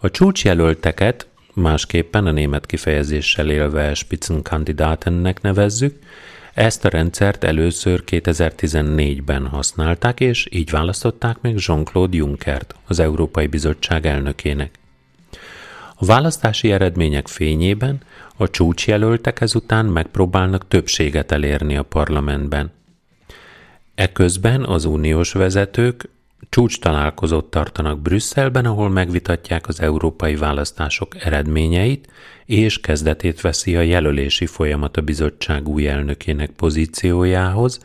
[0.00, 5.98] A csúcsjelölteket másképpen a német kifejezéssel élve Spitzenkandidatennek nevezzük,
[6.54, 14.06] ezt a rendszert először 2014-ben használták, és így választották meg Jean-Claude Junckert, az Európai Bizottság
[14.06, 14.70] elnökének.
[15.94, 18.00] A választási eredmények fényében
[18.40, 22.70] a csúcsjelöltek ezután megpróbálnak többséget elérni a parlamentben.
[23.94, 26.08] Eközben az uniós vezetők
[26.48, 32.08] csúcs találkozót tartanak Brüsszelben, ahol megvitatják az európai választások eredményeit,
[32.44, 37.80] és kezdetét veszi a jelölési folyamat a bizottság új elnökének pozíciójához,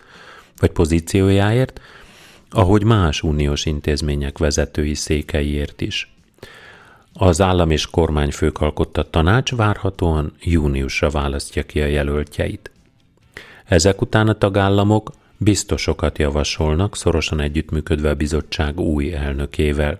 [0.60, 1.82] vagy pozíciójáért,
[2.50, 6.13] ahogy más uniós intézmények vezetői székeiért is.
[7.14, 12.72] Az állam és kormányfők alkotta tanács várhatóan júniusra választja ki a jelöltjeit.
[13.66, 20.00] Ezek után a tagállamok biztosokat javasolnak, szorosan együttműködve a bizottság új elnökével.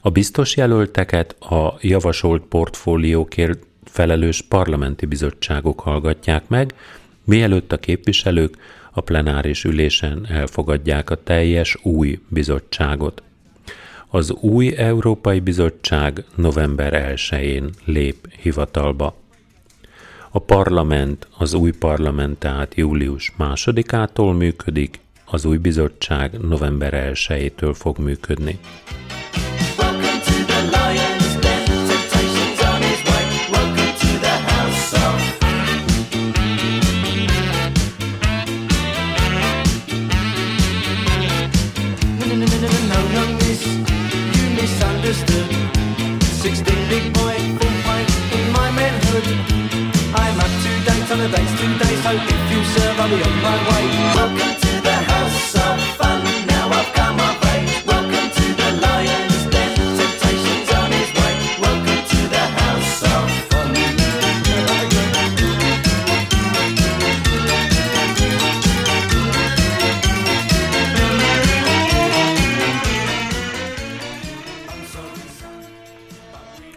[0.00, 6.74] A biztos jelölteket a javasolt portfóliókért felelős parlamenti bizottságok hallgatják meg,
[7.24, 8.56] mielőtt a képviselők
[8.92, 13.22] a plenáris ülésen elfogadják a teljes új bizottságot.
[14.14, 19.14] Az új Európai Bizottság november 1-én lép hivatalba.
[20.30, 27.98] A parlament, az új parlament tehát július másodikától működik, az új bizottság november 1-től fog
[27.98, 28.58] működni.
[51.12, 53.84] on the dice, two dice out if you serve, I'll be on my way.
[54.16, 54.71] Welcome to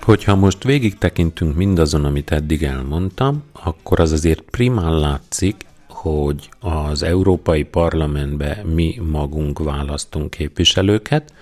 [0.05, 5.55] Hogyha most végig tekintünk mindazon, amit eddig elmondtam, akkor az azért primán látszik,
[5.87, 11.33] hogy az Európai Parlamentbe mi magunk választunk képviselőket,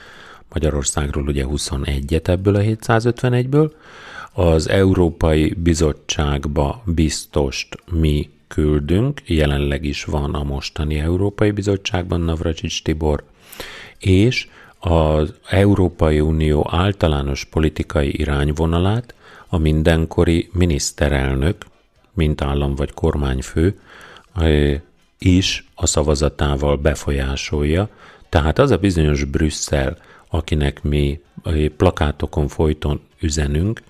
[0.54, 3.72] Magyarországról ugye 21-et ebből a 751-ből,
[4.34, 13.24] az Európai Bizottságba biztost mi küldünk, jelenleg is van a mostani Európai Bizottságban Navracsics Tibor,
[13.98, 14.48] és
[14.86, 19.14] az Európai Unió általános politikai irányvonalát
[19.48, 21.66] a mindenkori miniszterelnök,
[22.14, 23.80] mint állam vagy kormányfő,
[25.18, 27.90] is a szavazatával befolyásolja.
[28.30, 29.98] Tehát az a bizonyos Brüsszel,
[30.30, 31.22] akinek mi
[31.78, 33.82] plakátokon folyton üzenünk,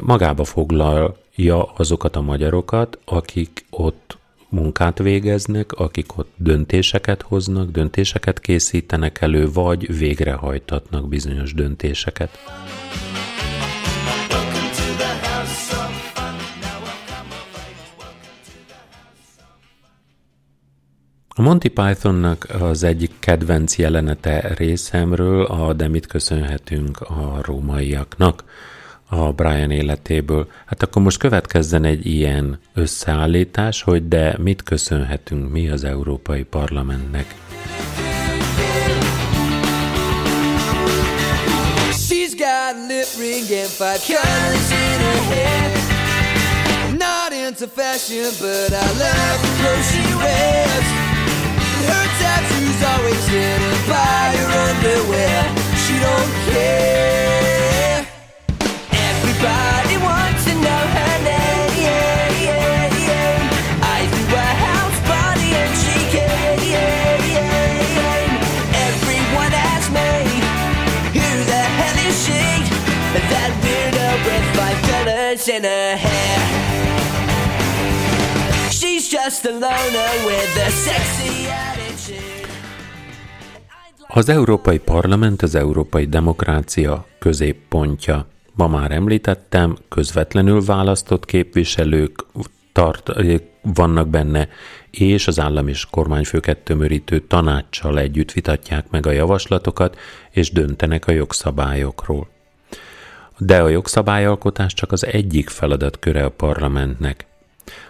[0.00, 4.18] magába foglalja azokat a magyarokat, akik ott
[4.50, 12.38] munkát végeznek, akik ott döntéseket hoznak, döntéseket készítenek elő, vagy végrehajtatnak bizonyos döntéseket.
[21.28, 28.44] A Monty Pythonnak az egyik kedvenc jelenete részemről a De mit köszönhetünk a rómaiaknak
[29.10, 30.46] a Brian életéből.
[30.66, 37.34] Hát akkor most következzen egy ilyen összeállítás, hogy de mit köszönhetünk mi az Európai Parlamentnek.
[41.92, 45.70] She's got lip ring and five colors in her hair
[46.98, 50.88] Not into fashion, but I love the clothes she wears
[51.90, 55.40] Her tattoos always hidden by her underwear
[55.82, 57.39] She don't care
[75.50, 76.38] In her hair.
[78.70, 82.48] She's just a loner with a sexy attitude.
[84.08, 88.26] Az Európai Parlament az európai demokrácia középpontja.
[88.60, 92.24] Ma már említettem, közvetlenül választott képviselők
[92.72, 93.10] tart,
[93.62, 94.48] vannak benne,
[94.90, 99.98] és az állam és kormányfőket tömörítő tanácssal együtt vitatják meg a javaslatokat,
[100.30, 102.28] és döntenek a jogszabályokról.
[103.38, 107.26] De a jogszabályalkotás csak az egyik feladatköre a parlamentnek.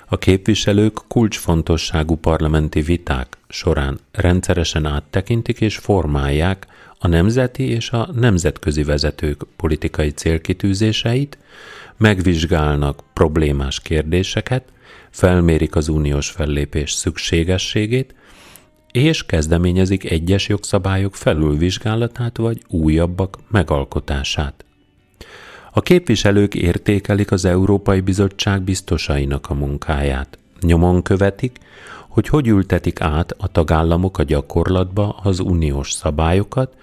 [0.07, 6.67] A képviselők kulcsfontosságú parlamenti viták során rendszeresen áttekintik és formálják
[7.03, 11.39] a nemzeti és a nemzetközi vezetők politikai célkitűzéseit,
[11.97, 14.65] megvizsgálnak problémás kérdéseket,
[15.11, 18.15] felmérik az uniós fellépés szükségességét,
[18.93, 24.65] és kezdeményezik egyes jogszabályok felülvizsgálatát vagy újabbak megalkotását.
[25.73, 30.39] A képviselők értékelik az Európai Bizottság biztosainak a munkáját.
[30.61, 31.59] Nyomon követik,
[32.11, 36.75] hogy hogy ültetik át a tagállamok a gyakorlatba az uniós szabályokat,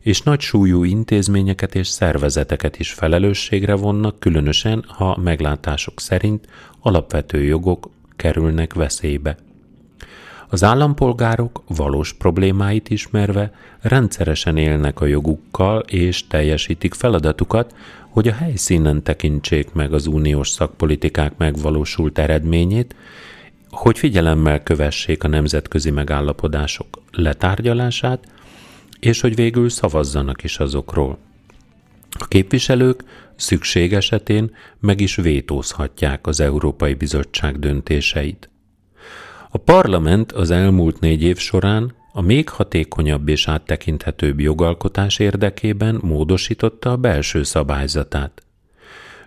[0.00, 6.46] és nagy súlyú intézményeket és szervezeteket is felelősségre vonnak, különösen, ha meglátások szerint
[6.80, 9.36] alapvető jogok kerülnek veszélybe.
[10.48, 17.74] Az állampolgárok valós problémáit ismerve rendszeresen élnek a jogukkal és teljesítik feladatukat,
[18.08, 22.94] hogy a helyszínen tekintsék meg az uniós szakpolitikák megvalósult eredményét,
[23.70, 28.24] hogy figyelemmel kövessék a nemzetközi megállapodások letárgyalását,
[29.00, 31.18] és hogy végül szavazzanak is azokról.
[32.18, 33.04] A képviselők
[33.36, 38.50] szükség esetén meg is vétózhatják az Európai Bizottság döntéseit.
[39.50, 46.92] A parlament az elmúlt négy év során a még hatékonyabb és áttekinthetőbb jogalkotás érdekében módosította
[46.92, 48.42] a belső szabályzatát.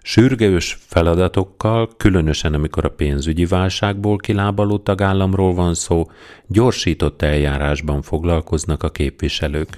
[0.06, 6.06] Sürgős feladatokkal, különösen amikor a pénzügyi válságból kilábaló tagállamról van szó,
[6.47, 9.78] gyorsított eljárásban foglalkoznak a képviselők.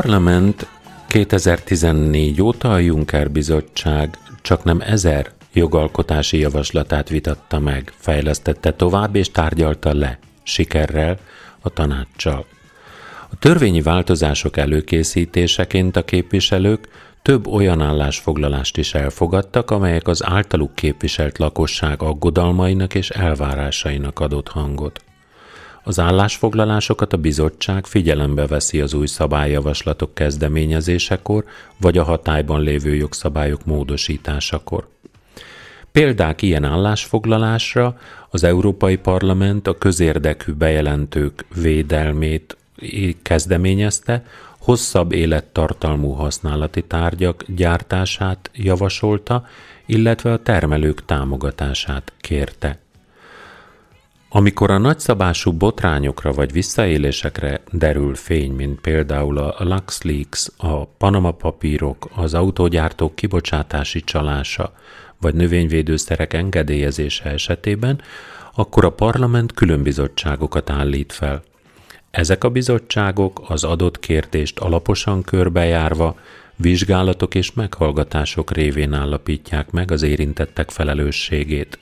[0.00, 0.66] Parlament
[1.08, 9.30] 2014 óta a Juncker bizottság csak nem ezer jogalkotási javaslatát vitatta meg, fejlesztette tovább és
[9.30, 11.18] tárgyalta le, sikerrel,
[11.60, 12.44] a tanácssal.
[13.30, 16.88] A törvényi változások előkészítéseként a képviselők
[17.22, 25.04] több olyan állásfoglalást is elfogadtak, amelyek az általuk képviselt lakosság aggodalmainak és elvárásainak adott hangot.
[25.82, 31.44] Az állásfoglalásokat a bizottság figyelembe veszi az új szabályjavaslatok kezdeményezésekor,
[31.76, 34.88] vagy a hatályban lévő jogszabályok módosításakor.
[35.92, 37.98] Példák ilyen állásfoglalásra
[38.30, 42.56] az Európai Parlament a közérdekű bejelentők védelmét
[43.22, 44.24] kezdeményezte,
[44.58, 49.46] hosszabb élettartalmú használati tárgyak gyártását javasolta,
[49.86, 52.78] illetve a termelők támogatását kérte.
[54.32, 62.08] Amikor a nagyszabású botrányokra vagy visszaélésekre derül fény, mint például a LuxLeaks, a Panama papírok,
[62.14, 64.72] az autógyártók kibocsátási csalása,
[65.20, 68.00] vagy növényvédőszerek engedélyezése esetében,
[68.54, 71.42] akkor a parlament különbizottságokat állít fel.
[72.10, 76.16] Ezek a bizottságok az adott kérdést alaposan körbejárva,
[76.56, 81.78] vizsgálatok és meghallgatások révén állapítják meg az érintettek felelősségét.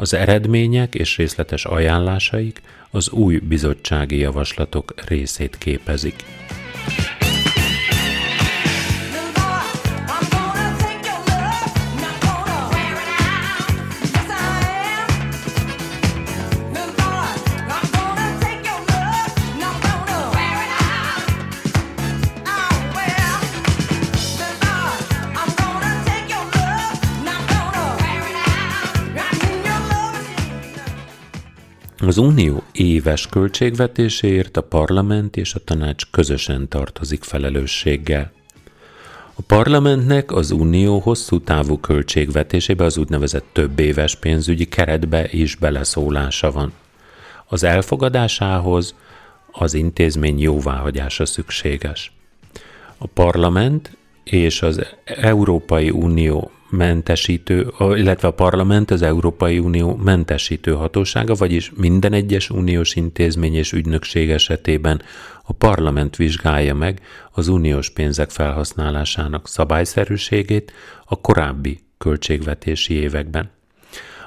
[0.00, 6.14] Az eredmények és részletes ajánlásaik az új bizottsági javaslatok részét képezik.
[32.06, 38.32] Az Unió éves költségvetéséért a parlament és a tanács közösen tartozik felelősséggel.
[39.34, 46.50] A parlamentnek az unió hosszú távú költségvetésébe az úgynevezett több éves pénzügyi keretbe is beleszólása
[46.50, 46.72] van.
[47.46, 48.94] Az elfogadásához
[49.50, 52.12] az intézmény jóváhagyása szükséges.
[52.98, 53.96] A parlament
[54.30, 62.12] és az Európai Unió mentesítő, illetve a parlament az Európai Unió mentesítő hatósága, vagyis minden
[62.12, 65.02] egyes uniós intézmény és ügynökség esetében
[65.42, 67.00] a parlament vizsgálja meg
[67.32, 70.72] az uniós pénzek felhasználásának szabályszerűségét
[71.04, 73.50] a korábbi költségvetési években.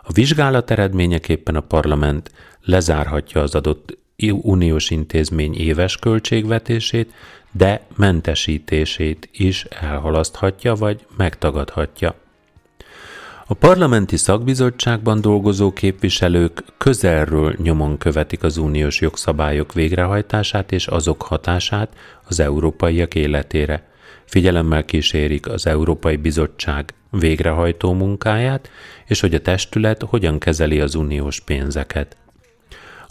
[0.03, 2.31] A vizsgálat eredményeképpen a parlament
[2.61, 3.97] lezárhatja az adott
[4.41, 7.13] uniós intézmény éves költségvetését,
[7.55, 12.15] de mentesítését is elhalaszthatja vagy megtagadhatja.
[13.47, 21.95] A parlamenti szakbizottságban dolgozó képviselők közelről nyomon követik az uniós jogszabályok végrehajtását és azok hatását
[22.27, 23.87] az európaiak életére.
[24.25, 28.69] Figyelemmel kísérik az Európai Bizottság végrehajtó munkáját,
[29.05, 32.17] és hogy a testület hogyan kezeli az uniós pénzeket.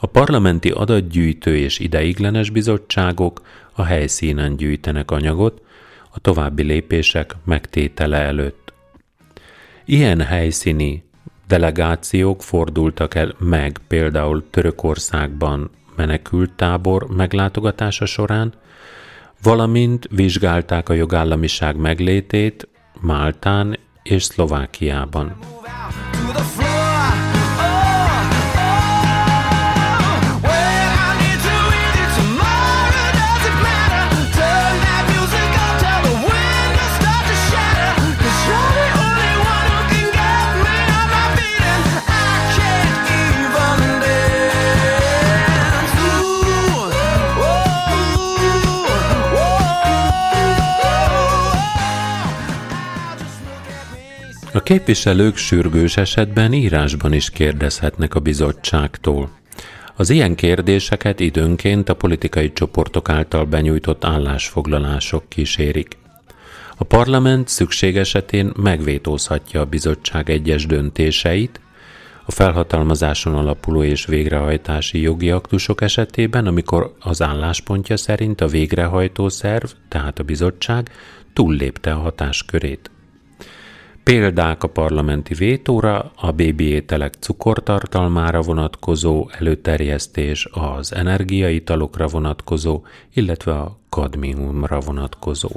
[0.05, 3.41] A parlamenti adatgyűjtő és ideiglenes bizottságok
[3.73, 5.63] a helyszínen gyűjtenek anyagot
[6.11, 8.73] a további lépések megtétele előtt.
[9.85, 11.05] Ilyen helyszíni
[11.47, 18.53] delegációk fordultak el meg például Törökországban menekült tábor meglátogatása során,
[19.43, 22.69] valamint vizsgálták a jogállamiság meglétét
[23.01, 25.37] Máltán és Szlovákiában.
[26.35, 26.72] A
[54.73, 59.31] képviselők sürgős esetben írásban is kérdezhetnek a bizottságtól.
[59.97, 65.97] Az ilyen kérdéseket időnként a politikai csoportok által benyújtott állásfoglalások kísérik.
[66.77, 71.61] A parlament szükség esetén megvétózhatja a bizottság egyes döntéseit,
[72.25, 79.71] a felhatalmazáson alapuló és végrehajtási jogi aktusok esetében, amikor az álláspontja szerint a végrehajtó szerv,
[79.89, 80.91] tehát a bizottság
[81.33, 82.92] túllépte a hatáskörét.
[84.05, 92.83] Példák a parlamenti vétóra, a bébi ételek cukortartalmára vonatkozó előterjesztés, az energiaitalokra vonatkozó,
[93.15, 95.51] illetve a kadmiumra vonatkozó.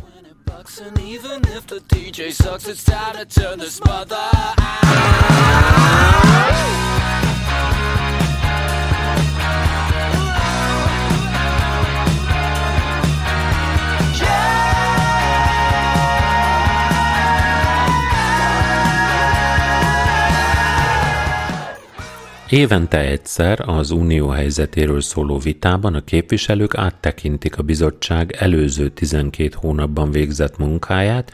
[22.56, 30.12] Évente egyszer az unió helyzetéről szóló vitában a képviselők áttekintik a bizottság előző 12 hónapban
[30.12, 31.32] végzett munkáját,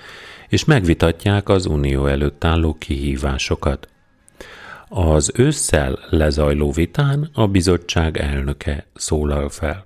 [0.50, 3.88] és megvitatják az unió előtt álló kihívásokat.
[4.90, 9.86] Az ősszel lezajló vitán a bizottság elnöke szólal fel.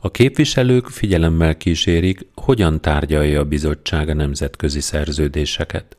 [0.00, 5.96] A képviselők figyelemmel kísérik, hogyan tárgyalja a bizottság a nemzetközi szerződéseket.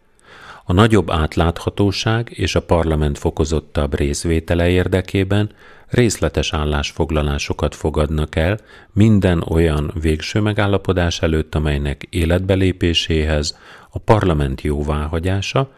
[0.65, 5.51] A nagyobb átláthatóság és a parlament fokozottabb részvétele érdekében
[5.87, 8.59] részletes állásfoglalásokat fogadnak el
[8.91, 13.57] minden olyan végső megállapodás előtt, amelynek életbelépéséhez
[13.89, 15.71] a parlament jóváhagyása,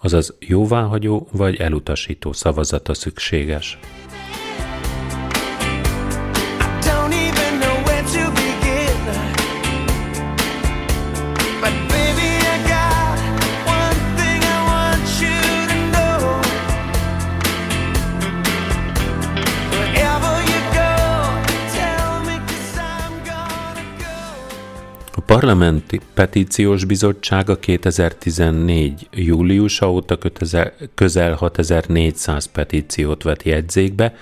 [0.00, 3.78] azaz jóváhagyó vagy elutasító szavazata szükséges.
[25.28, 29.08] Parlamenti Petíciós Bizottsága 2014.
[29.12, 30.18] júliusa óta
[30.94, 34.14] közel 6400 petíciót vett jegyzékbe,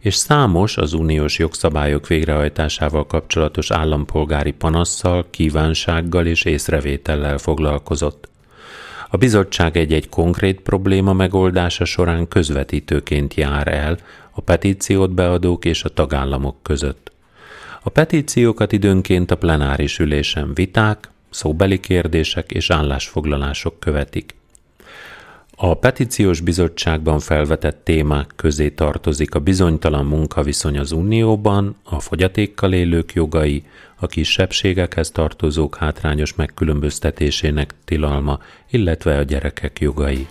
[0.00, 8.28] és számos az uniós jogszabályok végrehajtásával kapcsolatos állampolgári panasszal, kívánsággal és észrevétellel foglalkozott.
[9.10, 13.98] A bizottság egy-egy konkrét probléma megoldása során közvetítőként jár el
[14.30, 17.01] a petíciót beadók és a tagállamok között.
[17.84, 24.34] A petíciókat időnként a plenáris ülésen viták, szóbeli kérdések és állásfoglalások követik.
[25.56, 33.12] A petíciós bizottságban felvetett témák közé tartozik a bizonytalan munkaviszony az Unióban, a fogyatékkal élők
[33.12, 33.64] jogai,
[33.96, 38.38] a kisebbségekhez tartozók hátrányos megkülönböztetésének tilalma,
[38.70, 40.26] illetve a gyerekek jogai.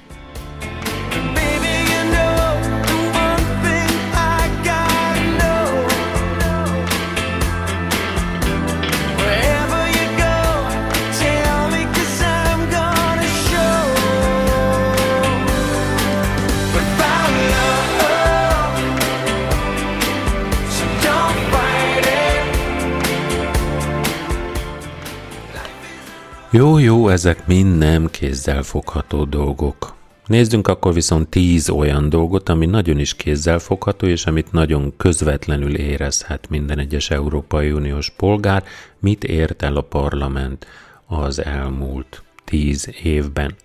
[26.54, 29.95] Jó, jó, ezek mind nem kézzel fogható dolgok.
[30.26, 35.76] Nézzünk akkor viszont tíz olyan dolgot, ami nagyon is kézzel fogható, és amit nagyon közvetlenül
[35.76, 38.64] érezhet minden egyes Európai Uniós polgár,
[38.99, 40.68] mit ért el a parlament
[41.06, 43.56] az elmúlt tíz évben.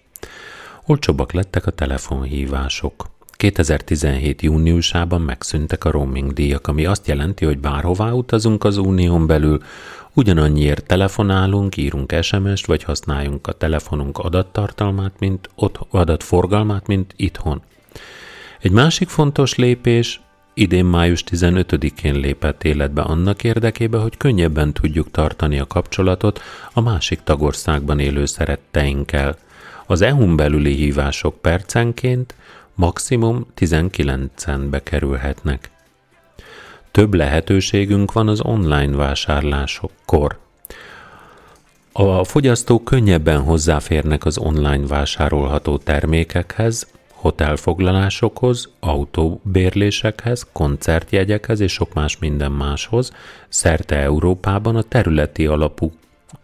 [0.86, 3.15] Olcsóbbak lettek a telefonhívások.
[3.36, 4.42] 2017.
[4.42, 9.60] júniusában megszűntek a roaming díjak, ami azt jelenti, hogy bárhová utazunk az unión belül,
[10.18, 17.62] Ugyanannyiért telefonálunk, írunk SMS-t, vagy használjunk a telefonunk adattartalmát, mint ott, adatforgalmát, mint itthon.
[18.60, 20.20] Egy másik fontos lépés
[20.54, 26.40] idén május 15-én lépett életbe annak érdekében, hogy könnyebben tudjuk tartani a kapcsolatot
[26.72, 29.36] a másik tagországban élő szeretteinkkel.
[29.86, 32.34] Az EU-n belüli hívások percenként
[32.76, 35.70] maximum 19 centbe kerülhetnek.
[36.90, 40.38] Több lehetőségünk van az online vásárlásokkor.
[41.92, 52.52] A fogyasztók könnyebben hozzáférnek az online vásárolható termékekhez, hotelfoglalásokhoz, autóbérlésekhez, koncertjegyekhez és sok más minden
[52.52, 53.12] máshoz,
[53.48, 55.92] szerte Európában a területi alapú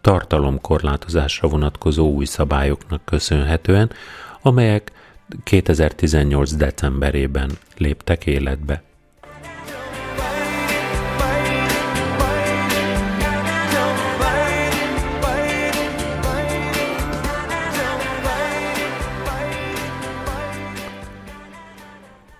[0.01, 3.91] tartalomkorlátozásra vonatkozó új szabályoknak köszönhetően,
[4.41, 4.91] amelyek
[5.43, 6.51] 2018.
[6.51, 8.83] decemberében léptek életbe.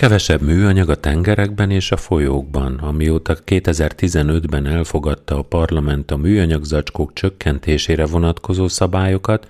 [0.03, 7.13] Kevesebb műanyag a tengerekben és a folyókban, amióta 2015-ben elfogadta a parlament a műanyag zacskók
[7.13, 9.47] csökkentésére vonatkozó szabályokat,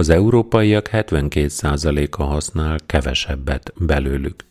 [0.00, 4.44] az európaiak 72%-a használ kevesebbet belőlük.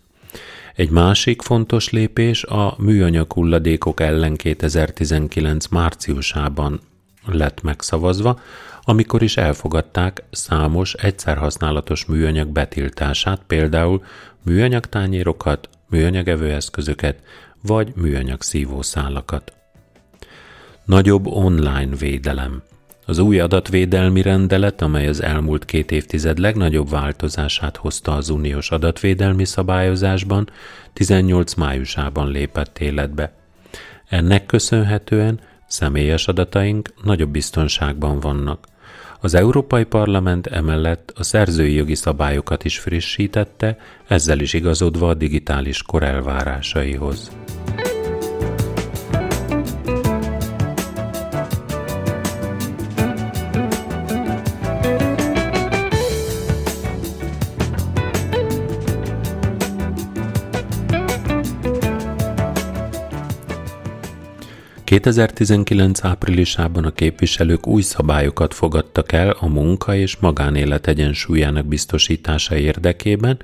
[0.76, 6.80] Egy másik fontos lépés a műanyag hulladékok ellen 2019 márciusában
[7.26, 8.40] lett megszavazva,
[8.82, 14.04] amikor is elfogadták számos egyszerhasználatos műanyag betiltását, például
[14.42, 17.22] műanyag tányérokat, műanyag evőeszközöket
[17.62, 19.54] vagy műanyag szívószálakat.
[20.86, 22.62] Nagyobb online védelem.
[23.10, 29.46] Az új adatvédelmi rendelet, amely az elmúlt két évtized legnagyobb változását hozta az uniós adatvédelmi
[29.46, 30.50] szabályozásban,
[30.94, 33.34] 18 májusában lépett életbe.
[34.10, 38.68] Ennek köszönhetően személyes adataink nagyobb biztonságban vannak–
[39.22, 45.82] az Európai Parlament emellett a szerzői jogi szabályokat is frissítette, ezzel is igazodva a digitális
[45.84, 47.32] kor elvárásaihoz.
[64.90, 73.40] 2019 áprilisában a képviselők új szabályokat fogadtak el a munka és magánélet egyensúlyának biztosítása érdekében,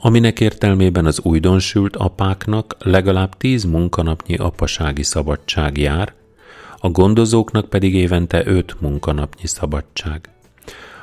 [0.00, 6.12] aminek értelmében az újdonsült apáknak legalább 10 munkanapnyi apasági szabadság jár,
[6.78, 10.28] a gondozóknak pedig évente 5 munkanapnyi szabadság.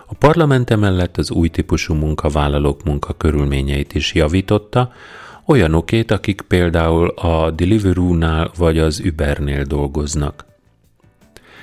[0.05, 4.91] A parlament emellett az új típusú munkavállalók munkakörülményeit is javította,
[5.47, 10.45] olyanokét, akik például a Deliveroo-nál vagy az Ubernél dolgoznak.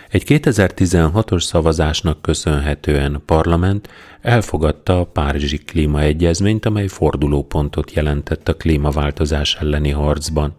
[0.09, 3.89] Egy 2016-os szavazásnak köszönhetően a parlament
[4.21, 10.55] elfogadta a Párizsi Klímaegyezményt, amely fordulópontot jelentett a klímaváltozás elleni harcban.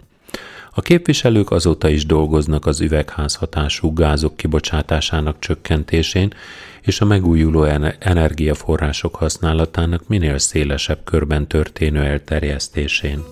[0.78, 6.34] A képviselők azóta is dolgoznak az üvegházhatású gázok kibocsátásának csökkentésén
[6.82, 7.64] és a megújuló
[8.00, 13.24] energiaforrások használatának minél szélesebb körben történő elterjesztésén.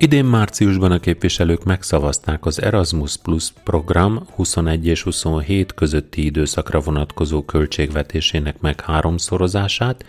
[0.00, 7.44] Idén márciusban a képviselők megszavazták az Erasmus Plus program 21 és 27 közötti időszakra vonatkozó
[7.44, 10.04] költségvetésének meg háromszorozását,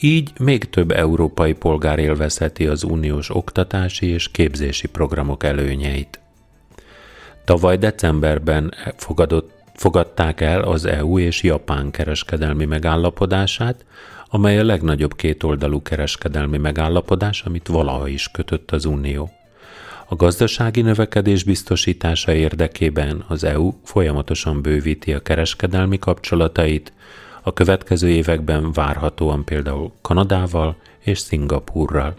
[0.00, 6.20] Így még több európai polgár élvezheti az uniós oktatási és képzési programok előnyeit.
[7.44, 13.84] Tavaly decemberben fogadott, fogadták el az EU és Japán kereskedelmi megállapodását,
[14.34, 19.30] amely a legnagyobb kétoldalú kereskedelmi megállapodás, amit valaha is kötött az Unió.
[20.08, 26.92] A gazdasági növekedés biztosítása érdekében az EU folyamatosan bővíti a kereskedelmi kapcsolatait,
[27.42, 32.14] a következő években várhatóan például Kanadával és Szingapúrral.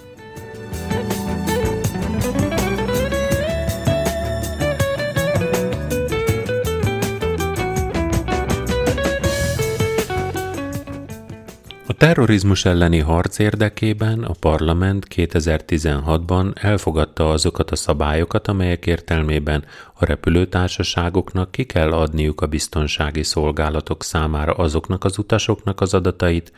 [11.97, 21.51] Terrorizmus elleni harc érdekében a parlament 2016-ban elfogadta azokat a szabályokat, amelyek értelmében a repülőtársaságoknak
[21.51, 26.51] ki kell adniuk a biztonsági szolgálatok számára azoknak az utasoknak az adatait,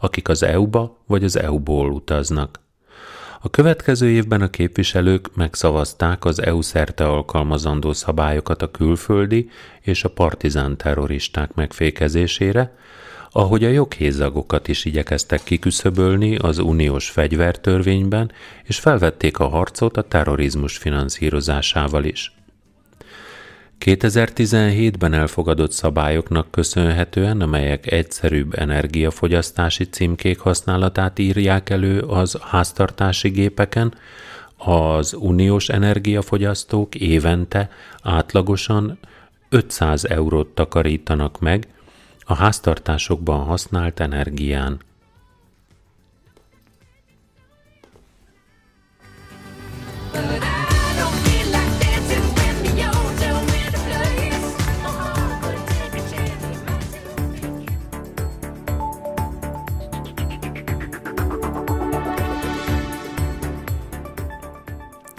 [0.00, 2.60] akik az EU-ba vagy az EU-ból utaznak.
[3.40, 10.08] A következő évben a képviselők megszavazták az EU szerte alkalmazandó szabályokat a külföldi és a
[10.08, 12.76] partizán terroristák megfékezésére,
[13.36, 18.32] ahogy a joghézagokat is igyekeztek kiküszöbölni az uniós fegyvertörvényben,
[18.64, 22.34] és felvették a harcot a terrorizmus finanszírozásával is.
[23.84, 33.94] 2017-ben elfogadott szabályoknak köszönhetően, amelyek egyszerűbb energiafogyasztási címkék használatát írják elő az háztartási gépeken,
[34.56, 37.70] az uniós energiafogyasztók évente
[38.02, 38.98] átlagosan
[39.48, 41.66] 500 eurót takarítanak meg,
[42.28, 44.78] a háztartásokban használt energián.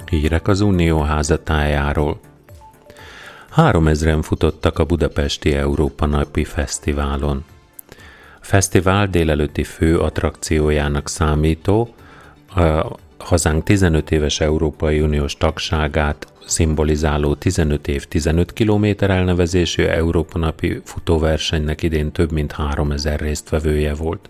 [0.10, 2.27] Hírek az Unió házatájáról.
[3.58, 7.44] Három ezren futottak a Budapesti Európa Napi Fesztiválon.
[8.42, 11.94] A fesztivál délelőtti fő attrakciójának számító,
[12.56, 20.82] a hazánk 15 éves Európai Uniós tagságát szimbolizáló 15 év 15 km elnevezésű Európa Napi
[20.84, 24.30] futóversenynek idén több mint 3000 résztvevője volt.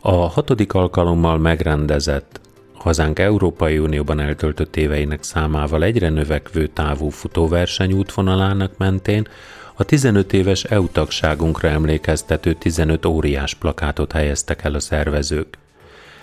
[0.00, 2.39] A hatodik alkalommal megrendezett
[2.82, 9.28] hazánk Európai Unióban eltöltött éveinek számával egyre növekvő távú futóverseny útvonalának mentén
[9.74, 15.58] a 15 éves EU tagságunkra emlékeztető 15 óriás plakátot helyeztek el a szervezők.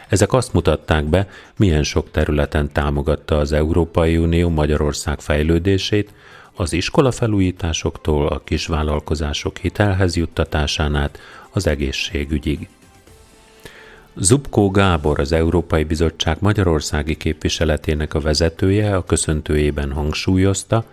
[0.07, 1.27] Ezek azt mutatták be,
[1.57, 6.13] milyen sok területen támogatta az Európai Unió Magyarország fejlődését,
[6.55, 11.19] az iskolafelújításoktól a kisvállalkozások hitelhez juttatásán át
[11.51, 12.67] az egészségügyig.
[14.19, 20.85] Zubkó Gábor, az Európai Bizottság Magyarországi képviseletének a vezetője a köszöntőjében hangsúlyozta,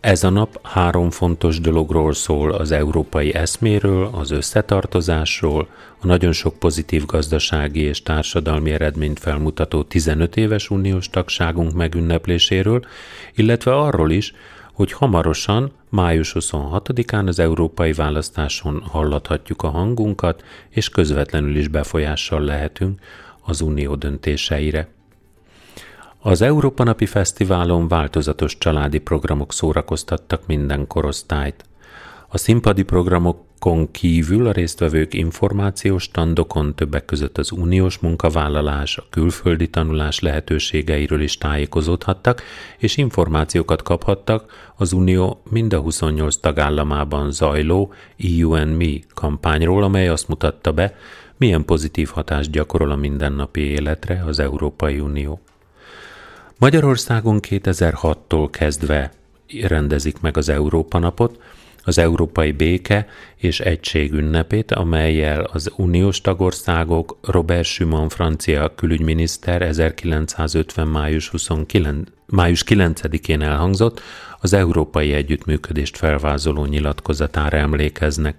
[0.00, 5.68] ez a nap három fontos dologról szól, az európai eszméről, az összetartozásról,
[6.00, 12.84] a nagyon sok pozitív gazdasági és társadalmi eredményt felmutató 15 éves uniós tagságunk megünnepléséről,
[13.34, 14.34] illetve arról is,
[14.78, 23.00] hogy hamarosan, május 26-án az európai választáson hallathatjuk a hangunkat, és közvetlenül is befolyással lehetünk
[23.44, 24.88] az unió döntéseire.
[26.20, 31.64] Az Európa Napi Fesztiválon változatos családi programok szórakoztattak minden korosztályt.
[32.28, 32.82] A színpadi
[33.58, 41.20] programokon kívül a résztvevők információs standokon többek között az uniós munkavállalás, a külföldi tanulás lehetőségeiről
[41.20, 42.42] is tájékozódhattak,
[42.78, 50.08] és információkat kaphattak az unió mind a 28 tagállamában zajló EU and Me kampányról, amely
[50.08, 50.94] azt mutatta be,
[51.36, 55.40] milyen pozitív hatást gyakorol a mindennapi életre az Európai Unió.
[56.58, 59.12] Magyarországon 2006-tól kezdve
[59.62, 61.38] rendezik meg az Európa napot,
[61.88, 70.88] az Európai Béke és Egység ünnepét, amelyel az uniós tagországok Robert Schumann francia külügyminiszter 1950.
[70.88, 74.00] május, 29, május 9-én elhangzott,
[74.40, 78.34] az európai együttműködést felvázoló nyilatkozatára emlékeznek.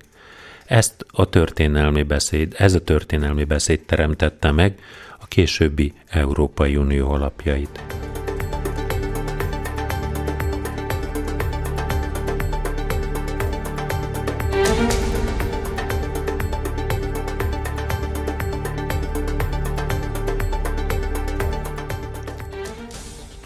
[0.66, 4.80] Ezt a történelmi beszéd, ez a történelmi beszéd teremtette meg
[5.20, 7.82] a későbbi Európai Unió alapjait.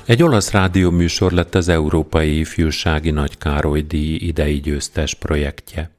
[0.05, 5.89] Egy olasz rádióműsor lett az Európai Ifjúsági Nagy Károly díj idei győztes projektje.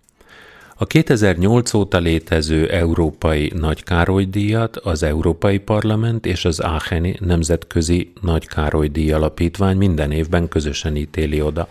[0.77, 8.13] A 2008 óta létező Európai Nagy Károly díjat az Európai Parlament és az Aacheni Nemzetközi
[8.21, 11.69] Nagy Károly díj alapítvány minden évben közösen ítéli oda.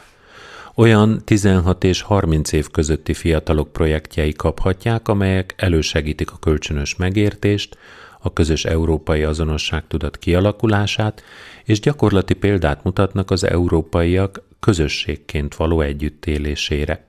[0.76, 7.78] Olyan 16 és 30 év közötti fiatalok projektjei kaphatják, amelyek elősegítik a kölcsönös megértést,
[8.26, 11.24] a közös európai azonosságtudat kialakulását,
[11.64, 17.06] és gyakorlati példát mutatnak az európaiak közösségként való együttélésére.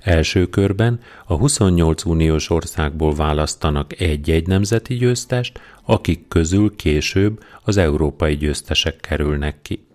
[0.00, 8.36] Első körben a 28 uniós országból választanak egy-egy nemzeti győztest, akik közül később az európai
[8.36, 9.85] győztesek kerülnek ki.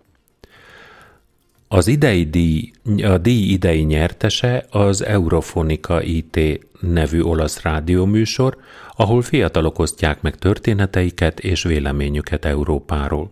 [1.72, 2.70] Az idei díj,
[3.02, 6.38] a díj idei nyertese az Eurofonika IT
[6.80, 8.56] nevű olasz rádióműsor,
[8.96, 13.30] ahol fiatalok osztják meg történeteiket és véleményüket Európáról.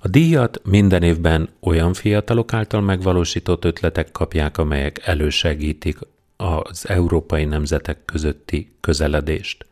[0.00, 5.98] A díjat minden évben olyan fiatalok által megvalósított ötletek kapják, amelyek elősegítik
[6.36, 9.66] az európai nemzetek közötti közeledést.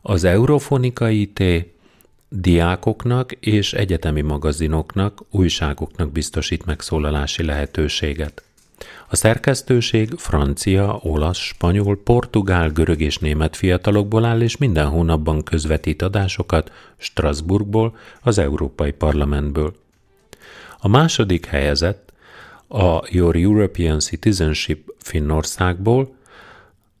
[0.00, 1.42] Az Eurofonika IT
[2.34, 8.42] diákoknak és egyetemi magazinoknak, újságoknak biztosít megszólalási lehetőséget.
[9.08, 16.02] A szerkesztőség francia, olasz, spanyol, portugál, görög és német fiatalokból áll, és minden hónapban közvetít
[16.02, 19.74] adásokat Strasbourgból, az Európai Parlamentből.
[20.78, 22.12] A második helyezett
[22.68, 26.14] a Your European Citizenship Finnországból,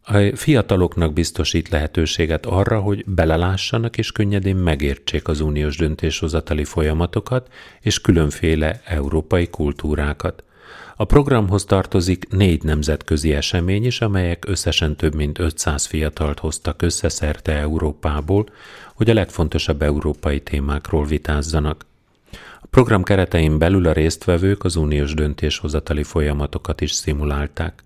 [0.04, 7.48] a fiataloknak biztosít lehetőséget arra, hogy belelássanak és könnyedén megértsék az uniós döntéshozatali folyamatokat
[7.80, 10.44] és különféle európai kultúrákat.
[10.96, 17.08] A programhoz tartozik négy nemzetközi esemény is, amelyek összesen több mint 500 fiatalt hoztak össze
[17.08, 18.46] szerte Európából,
[18.94, 21.86] hogy a legfontosabb európai témákról vitázzanak.
[22.60, 27.84] A program keretein belül a résztvevők az uniós döntéshozatali folyamatokat is szimulálták.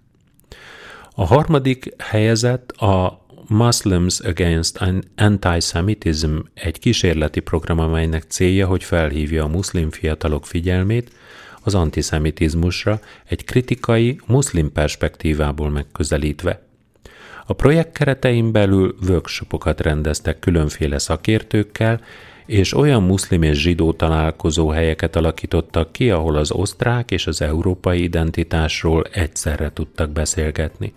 [1.18, 4.80] A harmadik helyezett a Muslims Against
[5.16, 11.10] Antisemitism egy kísérleti program, amelynek célja, hogy felhívja a muszlim fiatalok figyelmét
[11.62, 16.62] az antiszemitizmusra egy kritikai, muszlim perspektívából megközelítve.
[17.46, 22.00] A projekt keretein belül workshopokat rendeztek különféle szakértőkkel,
[22.46, 28.02] és olyan muszlim és zsidó találkozó helyeket alakítottak ki, ahol az osztrák és az európai
[28.02, 30.92] identitásról egyszerre tudtak beszélgetni.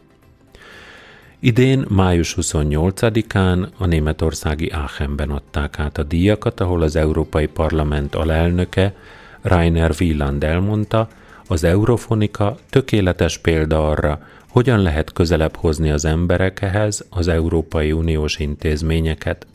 [1.42, 8.96] Idén, május 28-án a németországi Aachenben adták át a díjakat, ahol az Európai Parlament alelnöke
[9.42, 11.08] Rainer Wieland elmondta,
[11.48, 19.48] az eurofonika tökéletes példa arra, hogyan lehet közelebb hozni az emberekhez az Európai Uniós intézményeket.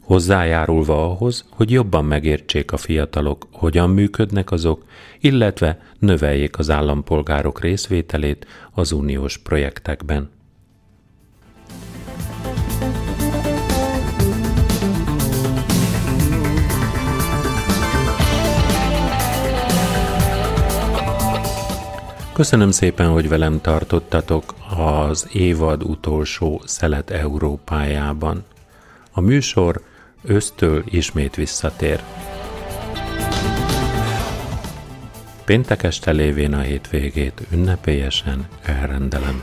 [0.00, 4.84] Hozzájárulva ahhoz, hogy jobban megértsék a fiatalok, hogyan működnek azok,
[5.20, 10.33] illetve növeljék az állampolgárok részvételét az uniós projektekben.
[22.34, 28.44] Köszönöm szépen, hogy velem tartottatok az évad utolsó szelet Európájában.
[29.12, 29.80] A műsor
[30.22, 32.02] ősztől ismét visszatér.
[35.44, 39.42] Péntek este lévén a hétvégét ünnepélyesen elrendelem.